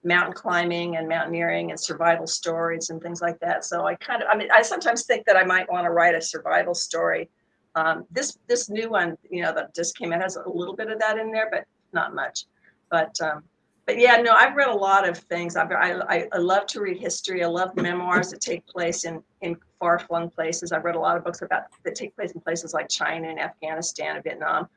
mountain 0.04 0.34
climbing 0.34 0.98
and 0.98 1.08
mountaineering 1.08 1.72
and 1.72 1.80
survival 1.80 2.26
stories 2.26 2.90
and 2.90 3.02
things 3.02 3.22
like 3.22 3.40
that. 3.40 3.64
So 3.64 3.86
I 3.86 3.96
kind 3.96 4.24
of, 4.24 4.30
I 4.32 4.36
mean, 4.36 4.50
I 4.52 4.62
sometimes 4.62 5.04
think 5.04 5.26
that 5.26 5.36
I 5.36 5.44
might 5.44 5.72
want 5.72 5.86
to 5.86 5.92
write 5.92 6.16
a 6.16 6.22
survival 6.22 6.74
story. 6.74 7.30
Um, 7.76 8.06
this 8.12 8.38
this 8.48 8.70
new 8.70 8.90
one, 8.90 9.18
you 9.30 9.42
know, 9.42 9.54
that 9.54 9.74
just 9.74 9.98
came 9.98 10.12
out 10.14 10.22
has 10.22 10.36
a 10.36 10.50
little 10.50 10.76
bit 10.76 10.90
of 10.90 11.00
that 11.00 11.18
in 11.18 11.32
there, 11.32 11.50
but 11.52 11.66
not 11.94 12.14
much. 12.14 12.46
But 12.90 13.16
um, 13.22 13.44
but 13.86 13.98
yeah, 13.98 14.18
no, 14.18 14.32
I've 14.32 14.56
read 14.56 14.70
a 14.70 14.74
lot 14.74 15.08
of 15.08 15.18
things. 15.18 15.56
I've, 15.56 15.72
I, 15.72 16.28
I 16.32 16.38
love 16.38 16.66
to 16.68 16.82
read 16.82 16.98
history. 16.98 17.44
I 17.44 17.48
love 17.48 17.76
memoirs 17.76 18.30
that 18.30 18.40
take 18.40 18.66
place 18.68 19.06
in, 19.06 19.22
in 19.42 19.58
far 19.80 20.00
flung 20.00 20.30
places. 20.30 20.72
I've 20.72 20.86
read 20.86 20.96
a 20.96 21.00
lot 21.00 21.18
of 21.18 21.24
books 21.24 21.42
about 21.42 21.64
that 21.84 21.96
take 21.96 22.16
place 22.16 22.32
in 22.32 22.42
places 22.42 22.74
like 22.74 22.88
China 22.90 23.28
and 23.28 23.40
Afghanistan 23.40 24.16
and 24.16 24.24
Vietnam. 24.24 24.68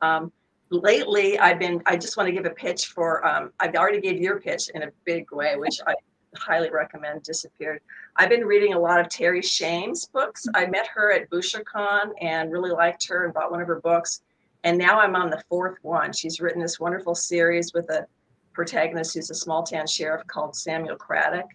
Um, 0.00 0.32
lately, 0.70 1.38
I've 1.38 1.58
been, 1.58 1.82
I 1.86 1.96
just 1.96 2.16
want 2.16 2.26
to 2.26 2.32
give 2.32 2.46
a 2.46 2.50
pitch 2.50 2.86
for, 2.86 3.24
um, 3.26 3.52
I've 3.60 3.74
already 3.74 4.00
gave 4.00 4.20
your 4.20 4.40
pitch 4.40 4.70
in 4.74 4.82
a 4.82 4.88
big 5.04 5.30
way, 5.30 5.56
which 5.56 5.80
I 5.86 5.94
highly 6.36 6.70
recommend, 6.70 7.22
Disappeared. 7.22 7.80
I've 8.16 8.28
been 8.28 8.44
reading 8.44 8.74
a 8.74 8.78
lot 8.78 9.00
of 9.00 9.08
Terry 9.08 9.42
Shames 9.42 10.06
books. 10.06 10.46
I 10.54 10.62
mm-hmm. 10.62 10.72
met 10.72 10.86
her 10.88 11.12
at 11.12 11.30
BoucherCon 11.30 12.12
and 12.20 12.52
really 12.52 12.70
liked 12.70 13.06
her 13.08 13.24
and 13.24 13.34
bought 13.34 13.50
one 13.50 13.60
of 13.60 13.66
her 13.68 13.80
books. 13.80 14.22
And 14.64 14.78
now 14.78 14.98
I'm 14.98 15.14
on 15.14 15.30
the 15.30 15.42
fourth 15.48 15.78
one. 15.82 16.12
She's 16.12 16.40
written 16.40 16.60
this 16.60 16.80
wonderful 16.80 17.14
series 17.14 17.72
with 17.74 17.90
a 17.90 18.06
protagonist 18.52 19.14
who's 19.14 19.30
a 19.30 19.34
small 19.34 19.62
town 19.62 19.86
sheriff 19.86 20.26
called 20.26 20.56
Samuel 20.56 20.96
Craddock. 20.96 21.46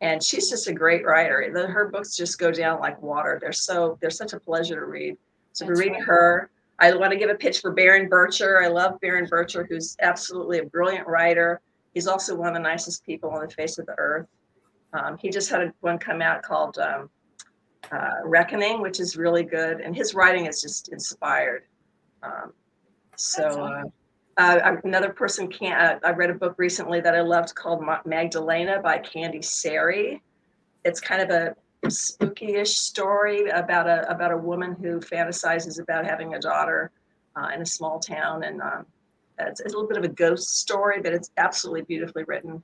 And 0.00 0.22
she's 0.22 0.48
just 0.48 0.68
a 0.68 0.72
great 0.72 1.04
writer. 1.04 1.50
The, 1.52 1.66
her 1.66 1.88
books 1.88 2.16
just 2.16 2.38
go 2.38 2.50
down 2.50 2.80
like 2.80 3.00
water. 3.02 3.38
They're 3.40 3.52
so 3.52 3.98
they're 4.00 4.10
such 4.10 4.32
a 4.32 4.40
pleasure 4.40 4.76
to 4.76 4.86
read. 4.86 5.16
So 5.52 5.64
That's 5.64 5.78
we're 5.78 5.84
reading 5.84 6.02
her. 6.02 6.50
I 6.78 6.94
want 6.94 7.12
to 7.12 7.18
give 7.18 7.30
a 7.30 7.34
pitch 7.34 7.60
for 7.60 7.72
Baron 7.72 8.08
Birtcher. 8.08 8.62
I 8.62 8.68
love 8.68 9.00
Baron 9.00 9.26
Birtcher, 9.26 9.66
who's 9.68 9.96
absolutely 10.00 10.58
a 10.58 10.64
brilliant 10.64 11.06
writer. 11.06 11.60
He's 11.96 12.06
also 12.06 12.36
one 12.36 12.48
of 12.48 12.52
the 12.52 12.60
nicest 12.60 13.06
people 13.06 13.30
on 13.30 13.40
the 13.40 13.48
face 13.48 13.78
of 13.78 13.86
the 13.86 13.94
earth. 13.96 14.26
Um, 14.92 15.16
he 15.16 15.30
just 15.30 15.48
had 15.48 15.62
a, 15.62 15.72
one 15.80 15.96
come 15.96 16.20
out 16.20 16.42
called 16.42 16.76
um, 16.76 17.08
uh, 17.90 18.16
Reckoning, 18.22 18.82
which 18.82 19.00
is 19.00 19.16
really 19.16 19.44
good, 19.44 19.80
and 19.80 19.96
his 19.96 20.14
writing 20.14 20.44
is 20.44 20.60
just 20.60 20.90
inspired. 20.90 21.62
Um, 22.22 22.52
so, 23.16 23.62
uh, 23.62 23.84
uh, 24.36 24.76
another 24.84 25.08
person 25.08 25.48
can't. 25.48 26.04
Uh, 26.04 26.06
I 26.06 26.10
read 26.10 26.28
a 26.28 26.34
book 26.34 26.56
recently 26.58 27.00
that 27.00 27.14
I 27.14 27.22
loved 27.22 27.54
called 27.54 27.82
Magdalena 28.04 28.82
by 28.82 28.98
Candi 28.98 29.42
Sary. 29.42 30.20
It's 30.84 31.00
kind 31.00 31.22
of 31.22 31.30
a 31.30 31.90
spooky-ish 31.90 32.76
story 32.76 33.48
about 33.48 33.88
a 33.88 34.06
about 34.10 34.32
a 34.32 34.36
woman 34.36 34.76
who 34.78 35.00
fantasizes 35.00 35.80
about 35.80 36.04
having 36.04 36.34
a 36.34 36.40
daughter 36.40 36.90
uh, 37.36 37.48
in 37.54 37.62
a 37.62 37.66
small 37.66 37.98
town, 38.00 38.42
and 38.42 38.60
um, 38.60 38.84
it's, 39.38 39.60
it's, 39.60 39.74
a 39.74 39.76
little 39.76 39.88
bit 39.88 39.98
of 39.98 40.04
a 40.04 40.08
ghost 40.08 40.60
story, 40.60 41.00
but 41.00 41.12
it's 41.12 41.30
absolutely 41.36 41.82
beautifully 41.82 42.24
written. 42.24 42.62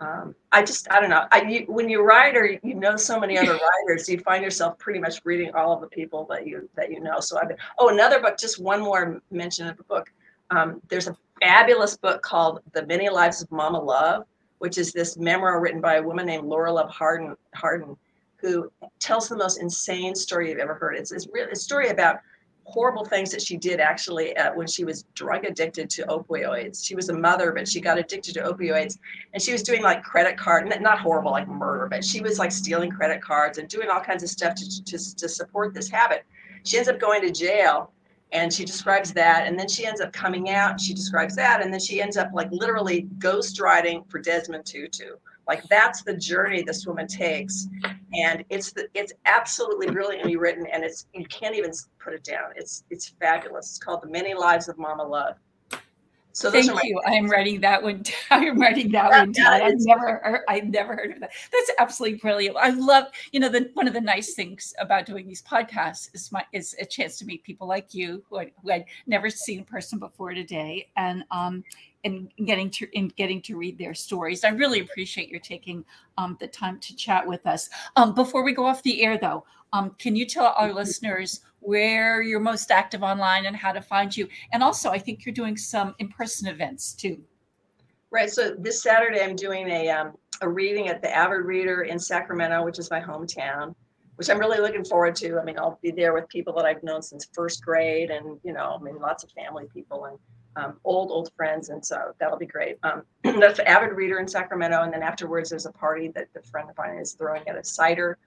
Um, 0.00 0.34
I 0.52 0.62
just 0.62 0.90
I 0.92 1.00
don't 1.00 1.10
know. 1.10 1.26
I 1.32 1.42
you, 1.42 1.64
when 1.66 1.88
you 1.88 2.02
write 2.02 2.36
or 2.36 2.46
you 2.62 2.74
know 2.74 2.96
so 2.96 3.18
many 3.18 3.36
other 3.36 3.58
writers, 3.88 4.08
you 4.08 4.20
find 4.20 4.44
yourself 4.44 4.78
pretty 4.78 5.00
much 5.00 5.20
reading 5.24 5.52
all 5.54 5.72
of 5.72 5.80
the 5.80 5.88
people 5.88 6.26
that 6.30 6.46
you 6.46 6.68
that 6.76 6.90
you 6.90 7.00
know. 7.00 7.18
So 7.20 7.38
I've 7.38 7.48
been. 7.48 7.56
Oh, 7.78 7.88
another 7.88 8.20
book. 8.20 8.38
Just 8.38 8.60
one 8.60 8.80
more 8.80 9.20
mention 9.30 9.66
of 9.66 9.76
the 9.76 9.82
book 9.84 10.10
um, 10.50 10.80
there's 10.88 11.08
a 11.08 11.16
fabulous 11.40 11.96
book 11.96 12.22
called 12.22 12.60
The 12.72 12.86
Many 12.86 13.08
Lives 13.08 13.42
of 13.42 13.50
Mama 13.50 13.80
Love, 13.80 14.24
which 14.58 14.78
is 14.78 14.92
this 14.92 15.16
memoir 15.16 15.60
written 15.60 15.80
by 15.80 15.96
a 15.96 16.02
woman 16.02 16.26
named 16.26 16.44
Laura 16.44 16.72
Love 16.72 16.90
Hardin, 16.90 17.36
Hardin 17.54 17.96
who 18.36 18.70
tells 19.00 19.28
the 19.28 19.36
most 19.36 19.60
insane 19.60 20.14
story 20.14 20.50
you've 20.50 20.58
ever 20.58 20.74
heard. 20.74 20.96
It's, 20.96 21.12
it's 21.12 21.26
really 21.32 21.50
a 21.52 21.56
story 21.56 21.88
about 21.88 22.20
horrible 22.68 23.04
things 23.04 23.30
that 23.30 23.40
she 23.40 23.56
did 23.56 23.80
actually 23.80 24.34
when 24.54 24.66
she 24.66 24.84
was 24.84 25.04
drug 25.14 25.44
addicted 25.44 25.88
to 25.88 26.04
opioids. 26.06 26.84
She 26.84 26.94
was 26.94 27.08
a 27.08 27.14
mother, 27.14 27.52
but 27.52 27.66
she 27.66 27.80
got 27.80 27.98
addicted 27.98 28.34
to 28.34 28.42
opioids 28.42 28.98
and 29.32 29.42
she 29.42 29.52
was 29.52 29.62
doing 29.62 29.82
like 29.82 30.02
credit 30.02 30.36
card, 30.36 30.70
not 30.80 30.98
horrible 30.98 31.30
like 31.30 31.48
murder, 31.48 31.86
but 31.90 32.04
she 32.04 32.20
was 32.20 32.38
like 32.38 32.52
stealing 32.52 32.90
credit 32.90 33.22
cards 33.22 33.56
and 33.56 33.68
doing 33.68 33.88
all 33.88 34.00
kinds 34.00 34.22
of 34.22 34.28
stuff 34.28 34.54
to, 34.54 34.84
to, 34.84 35.16
to 35.16 35.28
support 35.28 35.72
this 35.72 35.90
habit. 35.90 36.24
She 36.64 36.76
ends 36.76 36.90
up 36.90 37.00
going 37.00 37.22
to 37.22 37.30
jail 37.30 37.90
and 38.32 38.52
she 38.52 38.66
describes 38.66 39.14
that 39.14 39.46
and 39.46 39.58
then 39.58 39.68
she 39.68 39.86
ends 39.86 40.02
up 40.02 40.12
coming 40.12 40.50
out 40.50 40.78
she 40.78 40.92
describes 40.92 41.34
that 41.34 41.62
and 41.62 41.72
then 41.72 41.80
she 41.80 42.02
ends 42.02 42.18
up 42.18 42.28
like 42.34 42.50
literally 42.50 43.08
ghost 43.18 43.58
riding 43.58 44.04
for 44.10 44.18
desmond 44.18 44.66
tutu 44.66 45.16
like 45.48 45.64
that's 45.64 46.02
the 46.02 46.14
journey 46.14 46.62
this 46.62 46.86
woman 46.86 47.06
takes. 47.06 47.66
And 48.14 48.44
it's 48.50 48.72
the 48.72 48.88
it's 48.94 49.12
absolutely 49.24 49.90
brilliantly 49.90 50.36
written 50.36 50.66
and 50.72 50.84
it's 50.84 51.06
you 51.14 51.24
can't 51.24 51.56
even 51.56 51.72
put 51.98 52.12
it 52.12 52.22
down. 52.22 52.50
It's 52.54 52.84
it's 52.90 53.08
fabulous. 53.20 53.70
It's 53.70 53.78
called 53.78 54.02
the 54.02 54.08
many 54.08 54.34
lives 54.34 54.68
of 54.68 54.78
mama 54.78 55.04
love 55.04 55.36
so 56.38 56.52
thank 56.52 56.70
you. 56.84 57.00
I'm 57.04 57.26
writing 57.26 57.60
that 57.62 57.82
one. 57.82 58.04
I'm 58.30 58.60
writing 58.60 58.92
that 58.92 59.10
yeah, 59.10 59.18
one 59.18 59.32
down. 59.32 59.52
I've 59.62 59.74
never, 59.78 60.20
heard, 60.22 60.40
I've 60.48 60.68
never 60.68 60.94
heard 60.94 61.10
of 61.10 61.20
that. 61.20 61.30
That's 61.52 61.70
absolutely 61.78 62.18
brilliant. 62.18 62.56
I 62.56 62.70
love, 62.70 63.06
you 63.32 63.40
know, 63.40 63.48
the 63.48 63.70
one 63.74 63.88
of 63.88 63.94
the 63.94 64.00
nice 64.00 64.34
things 64.34 64.72
about 64.78 65.04
doing 65.04 65.26
these 65.26 65.42
podcasts 65.42 66.14
is 66.14 66.30
my 66.30 66.44
is 66.52 66.76
a 66.80 66.84
chance 66.84 67.18
to 67.18 67.24
meet 67.24 67.42
people 67.42 67.66
like 67.66 67.92
you 67.92 68.22
who, 68.30 68.38
I, 68.38 68.52
who 68.62 68.70
I'd 68.70 68.84
never 69.08 69.30
seen 69.30 69.58
in 69.58 69.64
person 69.64 69.98
before 69.98 70.32
today, 70.32 70.88
and 70.96 71.24
um, 71.32 71.64
and 72.04 72.30
getting 72.44 72.70
to 72.70 72.88
in 72.96 73.08
getting 73.08 73.42
to 73.42 73.56
read 73.56 73.76
their 73.76 73.94
stories. 73.94 74.44
I 74.44 74.50
really 74.50 74.80
appreciate 74.80 75.28
your 75.28 75.40
taking 75.40 75.84
um, 76.18 76.36
the 76.38 76.46
time 76.46 76.78
to 76.78 76.94
chat 76.94 77.26
with 77.26 77.46
us. 77.46 77.68
Um, 77.96 78.14
before 78.14 78.44
we 78.44 78.52
go 78.52 78.64
off 78.64 78.82
the 78.84 79.02
air, 79.02 79.18
though, 79.18 79.44
um, 79.72 79.96
can 79.98 80.14
you 80.14 80.24
tell 80.24 80.54
our 80.56 80.72
listeners 80.72 81.40
where 81.60 82.22
you're 82.22 82.40
most 82.40 82.70
active 82.70 83.02
online 83.02 83.46
and 83.46 83.56
how 83.56 83.72
to 83.72 83.80
find 83.80 84.16
you? 84.16 84.28
And 84.52 84.62
also, 84.62 84.90
I 84.90 84.98
think 84.98 85.24
you're 85.24 85.34
doing 85.34 85.56
some 85.56 85.94
in-person 85.98 86.48
events 86.48 86.92
too. 86.94 87.20
Right. 88.10 88.30
So 88.30 88.54
this 88.58 88.82
Saturday, 88.82 89.20
I'm 89.20 89.36
doing 89.36 89.68
a 89.68 89.90
um, 89.90 90.14
a 90.40 90.48
reading 90.48 90.88
at 90.88 91.02
the 91.02 91.14
Avid 91.14 91.44
Reader 91.44 91.82
in 91.82 91.98
Sacramento, 91.98 92.64
which 92.64 92.78
is 92.78 92.90
my 92.90 93.00
hometown, 93.00 93.74
which 94.16 94.30
I'm 94.30 94.38
really 94.38 94.60
looking 94.60 94.84
forward 94.84 95.14
to. 95.16 95.38
I 95.38 95.44
mean, 95.44 95.58
I'll 95.58 95.78
be 95.82 95.90
there 95.90 96.14
with 96.14 96.28
people 96.28 96.54
that 96.54 96.64
I've 96.64 96.82
known 96.82 97.02
since 97.02 97.28
first 97.32 97.62
grade, 97.62 98.10
and 98.10 98.38
you 98.44 98.52
know, 98.52 98.78
I 98.80 98.82
mean, 98.82 98.98
lots 98.98 99.24
of 99.24 99.30
family 99.32 99.66
people 99.72 100.06
and 100.06 100.18
um, 100.56 100.80
old 100.84 101.10
old 101.10 101.30
friends, 101.36 101.68
and 101.68 101.84
so 101.84 102.12
that'll 102.18 102.38
be 102.38 102.46
great. 102.46 102.78
Um, 102.82 103.02
that's 103.22 103.56
the 103.58 103.68
Avid 103.68 103.92
Reader 103.92 104.18
in 104.18 104.28
Sacramento, 104.28 104.82
and 104.82 104.92
then 104.92 105.02
afterwards, 105.02 105.50
there's 105.50 105.66
a 105.66 105.72
party 105.72 106.08
that 106.14 106.28
the 106.34 106.42
friend 106.42 106.70
of 106.70 106.76
mine 106.78 106.98
is 106.98 107.12
throwing 107.12 107.46
at 107.48 107.56
a 107.56 107.64
cider 107.64 108.18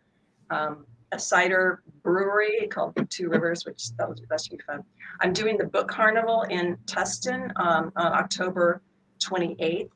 um, 0.50 0.86
a 1.12 1.20
cider 1.20 1.82
brewery 2.04 2.68
called 2.68 2.98
Two 3.10 3.30
Rivers, 3.30 3.66
which 3.66 3.92
that, 3.98 4.08
was, 4.08 4.22
that 4.30 4.42
should 4.42 4.58
be 4.58 4.64
fun. 4.64 4.84
I'm 5.20 5.34
doing 5.34 5.58
the 5.58 5.66
book 5.66 5.88
carnival 5.88 6.44
in 6.44 6.78
Tustin 6.86 7.52
um, 7.58 7.92
on 7.96 8.14
October 8.14 8.82
28th. 9.20 9.90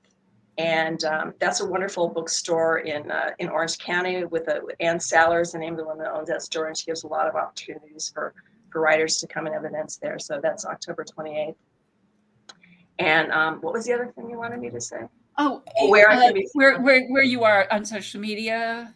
And 0.58 1.04
um, 1.04 1.34
that's 1.39 1.60
a 1.60 1.65
wonderful 1.65 2.08
bookstore 2.08 2.80
in 2.80 3.12
uh, 3.12 3.32
in 3.39 3.49
Orange 3.49 3.78
County 3.78 4.23
with, 4.23 4.47
a, 4.47 4.62
with 4.63 4.75
Ann 4.80 4.99
Salers, 4.99 5.51
the 5.51 5.58
name 5.58 5.73
of 5.73 5.80
the 5.80 5.84
woman 5.84 6.06
that 6.06 6.13
owns 6.13 6.30
that 6.30 6.41
store, 6.41 6.67
and 6.67 6.78
she 6.78 6.86
gives 6.86 7.04
a 7.04 7.08
lot 7.08 7.28
of 7.28 7.36
opportunities 7.36 8.10
for, 8.13 8.34
for 8.71 8.80
writers 8.80 9.17
to 9.17 9.28
come 9.28 9.47
and 9.47 9.54
have 9.54 9.65
events 9.65 9.97
there. 9.97 10.17
So 10.17 10.39
that's 10.41 10.65
October 10.65 11.04
28th. 11.04 11.56
And 12.99 13.32
um, 13.34 13.58
what 13.60 13.73
was 13.73 13.86
the 13.86 13.91
other 13.91 14.13
thing 14.15 14.30
you 14.30 14.38
wanted 14.38 14.62
me 14.62 14.69
to 14.69 14.80
say? 14.80 14.99
Oh, 15.38 15.62
where 15.89 16.10
uh, 16.10 16.32
where, 16.54 16.80
where 16.80 17.06
where 17.08 17.23
you 17.23 17.43
are 17.43 17.67
on 17.69 17.84
social 17.84 18.21
media? 18.21 18.94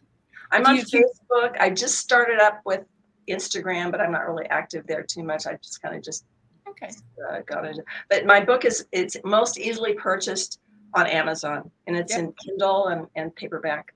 I'm 0.52 0.66
on 0.66 0.78
Facebook. 0.78 1.56
I 1.60 1.70
just 1.70 2.00
started 2.00 2.40
up 2.40 2.62
with 2.66 2.84
Instagram, 3.30 3.92
but 3.92 4.02
I'm 4.02 4.12
not 4.12 4.28
really 4.28 4.46
active 4.48 4.86
there 4.88 5.04
too 5.04 5.24
much. 5.24 5.46
I 5.46 5.54
just 5.56 5.82
kind 5.82 5.96
of 5.96 6.04
just 6.04 6.26
okay 6.68 6.90
uh, 7.30 7.40
got 7.46 7.66
it. 7.66 7.78
But 8.10 8.26
my 8.26 8.44
book 8.44 8.66
is 8.66 8.86
it's 8.92 9.18
most 9.24 9.60
easily 9.60 9.94
purchased 9.94 10.60
on 10.94 11.08
Amazon, 11.08 11.70
and 11.88 11.96
it's 11.96 12.12
yep. 12.12 12.20
in 12.22 12.34
Kindle 12.44 12.88
and, 12.88 13.08
and 13.16 13.36
paperback. 13.36 13.94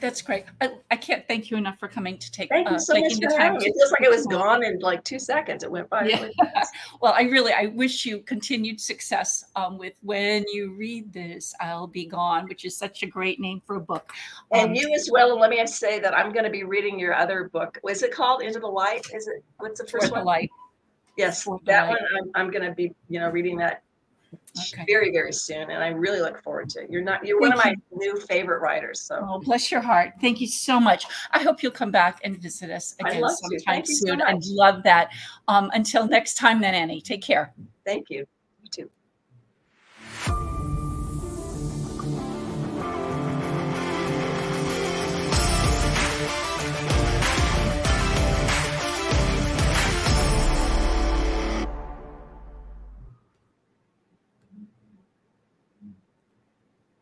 That's 0.00 0.22
great. 0.22 0.44
I, 0.60 0.70
I 0.90 0.96
can't 0.96 1.26
thank 1.26 1.50
you 1.50 1.56
enough 1.56 1.78
for 1.78 1.88
coming 1.88 2.18
to 2.18 2.30
take. 2.30 2.48
Thank 2.48 2.68
uh, 2.68 2.72
you 2.72 2.78
so 2.78 2.94
much 2.98 3.14
for 3.14 3.38
having 3.38 3.58
me. 3.58 3.66
It 3.66 3.74
feels 3.74 3.92
like 3.92 4.02
it 4.02 4.10
was 4.10 4.26
gone 4.26 4.64
in 4.64 4.78
like 4.80 5.04
two 5.04 5.18
seconds. 5.18 5.62
It 5.62 5.70
went 5.70 5.88
by. 5.88 6.06
Yeah. 6.06 6.28
well, 7.00 7.12
I 7.16 7.22
really 7.22 7.52
I 7.52 7.66
wish 7.66 8.04
you 8.04 8.20
continued 8.20 8.80
success 8.80 9.44
um, 9.56 9.78
with 9.78 9.94
when 10.02 10.44
you 10.52 10.72
read 10.72 11.12
this. 11.12 11.54
I'll 11.60 11.86
be 11.86 12.06
gone, 12.06 12.46
which 12.48 12.64
is 12.64 12.76
such 12.76 13.02
a 13.02 13.06
great 13.06 13.40
name 13.40 13.60
for 13.66 13.76
a 13.76 13.80
book. 13.80 14.12
Um, 14.52 14.68
and 14.68 14.76
you 14.76 14.92
as 14.94 15.08
well. 15.10 15.32
And 15.32 15.40
let 15.40 15.50
me 15.50 15.64
say 15.66 15.98
that 16.00 16.16
I'm 16.16 16.32
going 16.32 16.44
to 16.44 16.50
be 16.50 16.64
reading 16.64 16.98
your 16.98 17.14
other 17.14 17.48
book. 17.48 17.78
Was 17.82 18.02
it 18.02 18.12
called 18.12 18.42
Into 18.42 18.60
the 18.60 18.66
Light? 18.66 19.06
Is 19.14 19.28
it? 19.28 19.42
What's 19.58 19.80
the 19.80 19.86
first 19.86 20.12
one? 20.12 20.20
The 20.20 20.26
Light. 20.26 20.50
Yes, 21.16 21.44
that 21.64 21.88
one. 21.88 21.98
I'm, 22.18 22.30
I'm 22.34 22.50
going 22.50 22.64
to 22.64 22.74
be 22.74 22.92
you 23.08 23.20
know 23.20 23.30
reading 23.30 23.56
that 23.58 23.82
okay. 24.72 24.84
very 24.88 25.10
very 25.10 25.32
soon 25.32 25.70
and 25.70 25.82
i 25.82 25.88
really 25.88 26.20
look 26.20 26.42
forward 26.42 26.68
to 26.70 26.82
it. 26.82 26.90
You're 26.90 27.02
not 27.02 27.24
you're 27.26 27.40
Thank 27.40 27.54
one 27.54 27.58
of 27.58 27.64
my 27.64 27.74
you. 27.90 28.14
new 28.14 28.20
favorite 28.22 28.60
writers 28.60 29.00
so. 29.00 29.26
Oh, 29.28 29.38
bless 29.38 29.70
your 29.70 29.80
heart. 29.80 30.14
Thank 30.20 30.40
you 30.40 30.46
so 30.46 30.80
much. 30.80 31.06
I 31.32 31.42
hope 31.42 31.62
you'll 31.62 31.72
come 31.72 31.90
back 31.90 32.20
and 32.24 32.40
visit 32.40 32.70
us 32.70 32.94
again 33.00 33.22
sometime 33.28 33.84
soon. 33.84 34.20
so 34.20 34.26
i'd 34.26 34.44
love 34.46 34.82
that. 34.84 35.10
Um, 35.48 35.70
until 35.74 36.06
next 36.06 36.34
time 36.34 36.60
then 36.60 36.74
annie 36.74 37.00
take 37.00 37.22
care. 37.22 37.52
Thank 37.84 38.10
you 38.10 38.26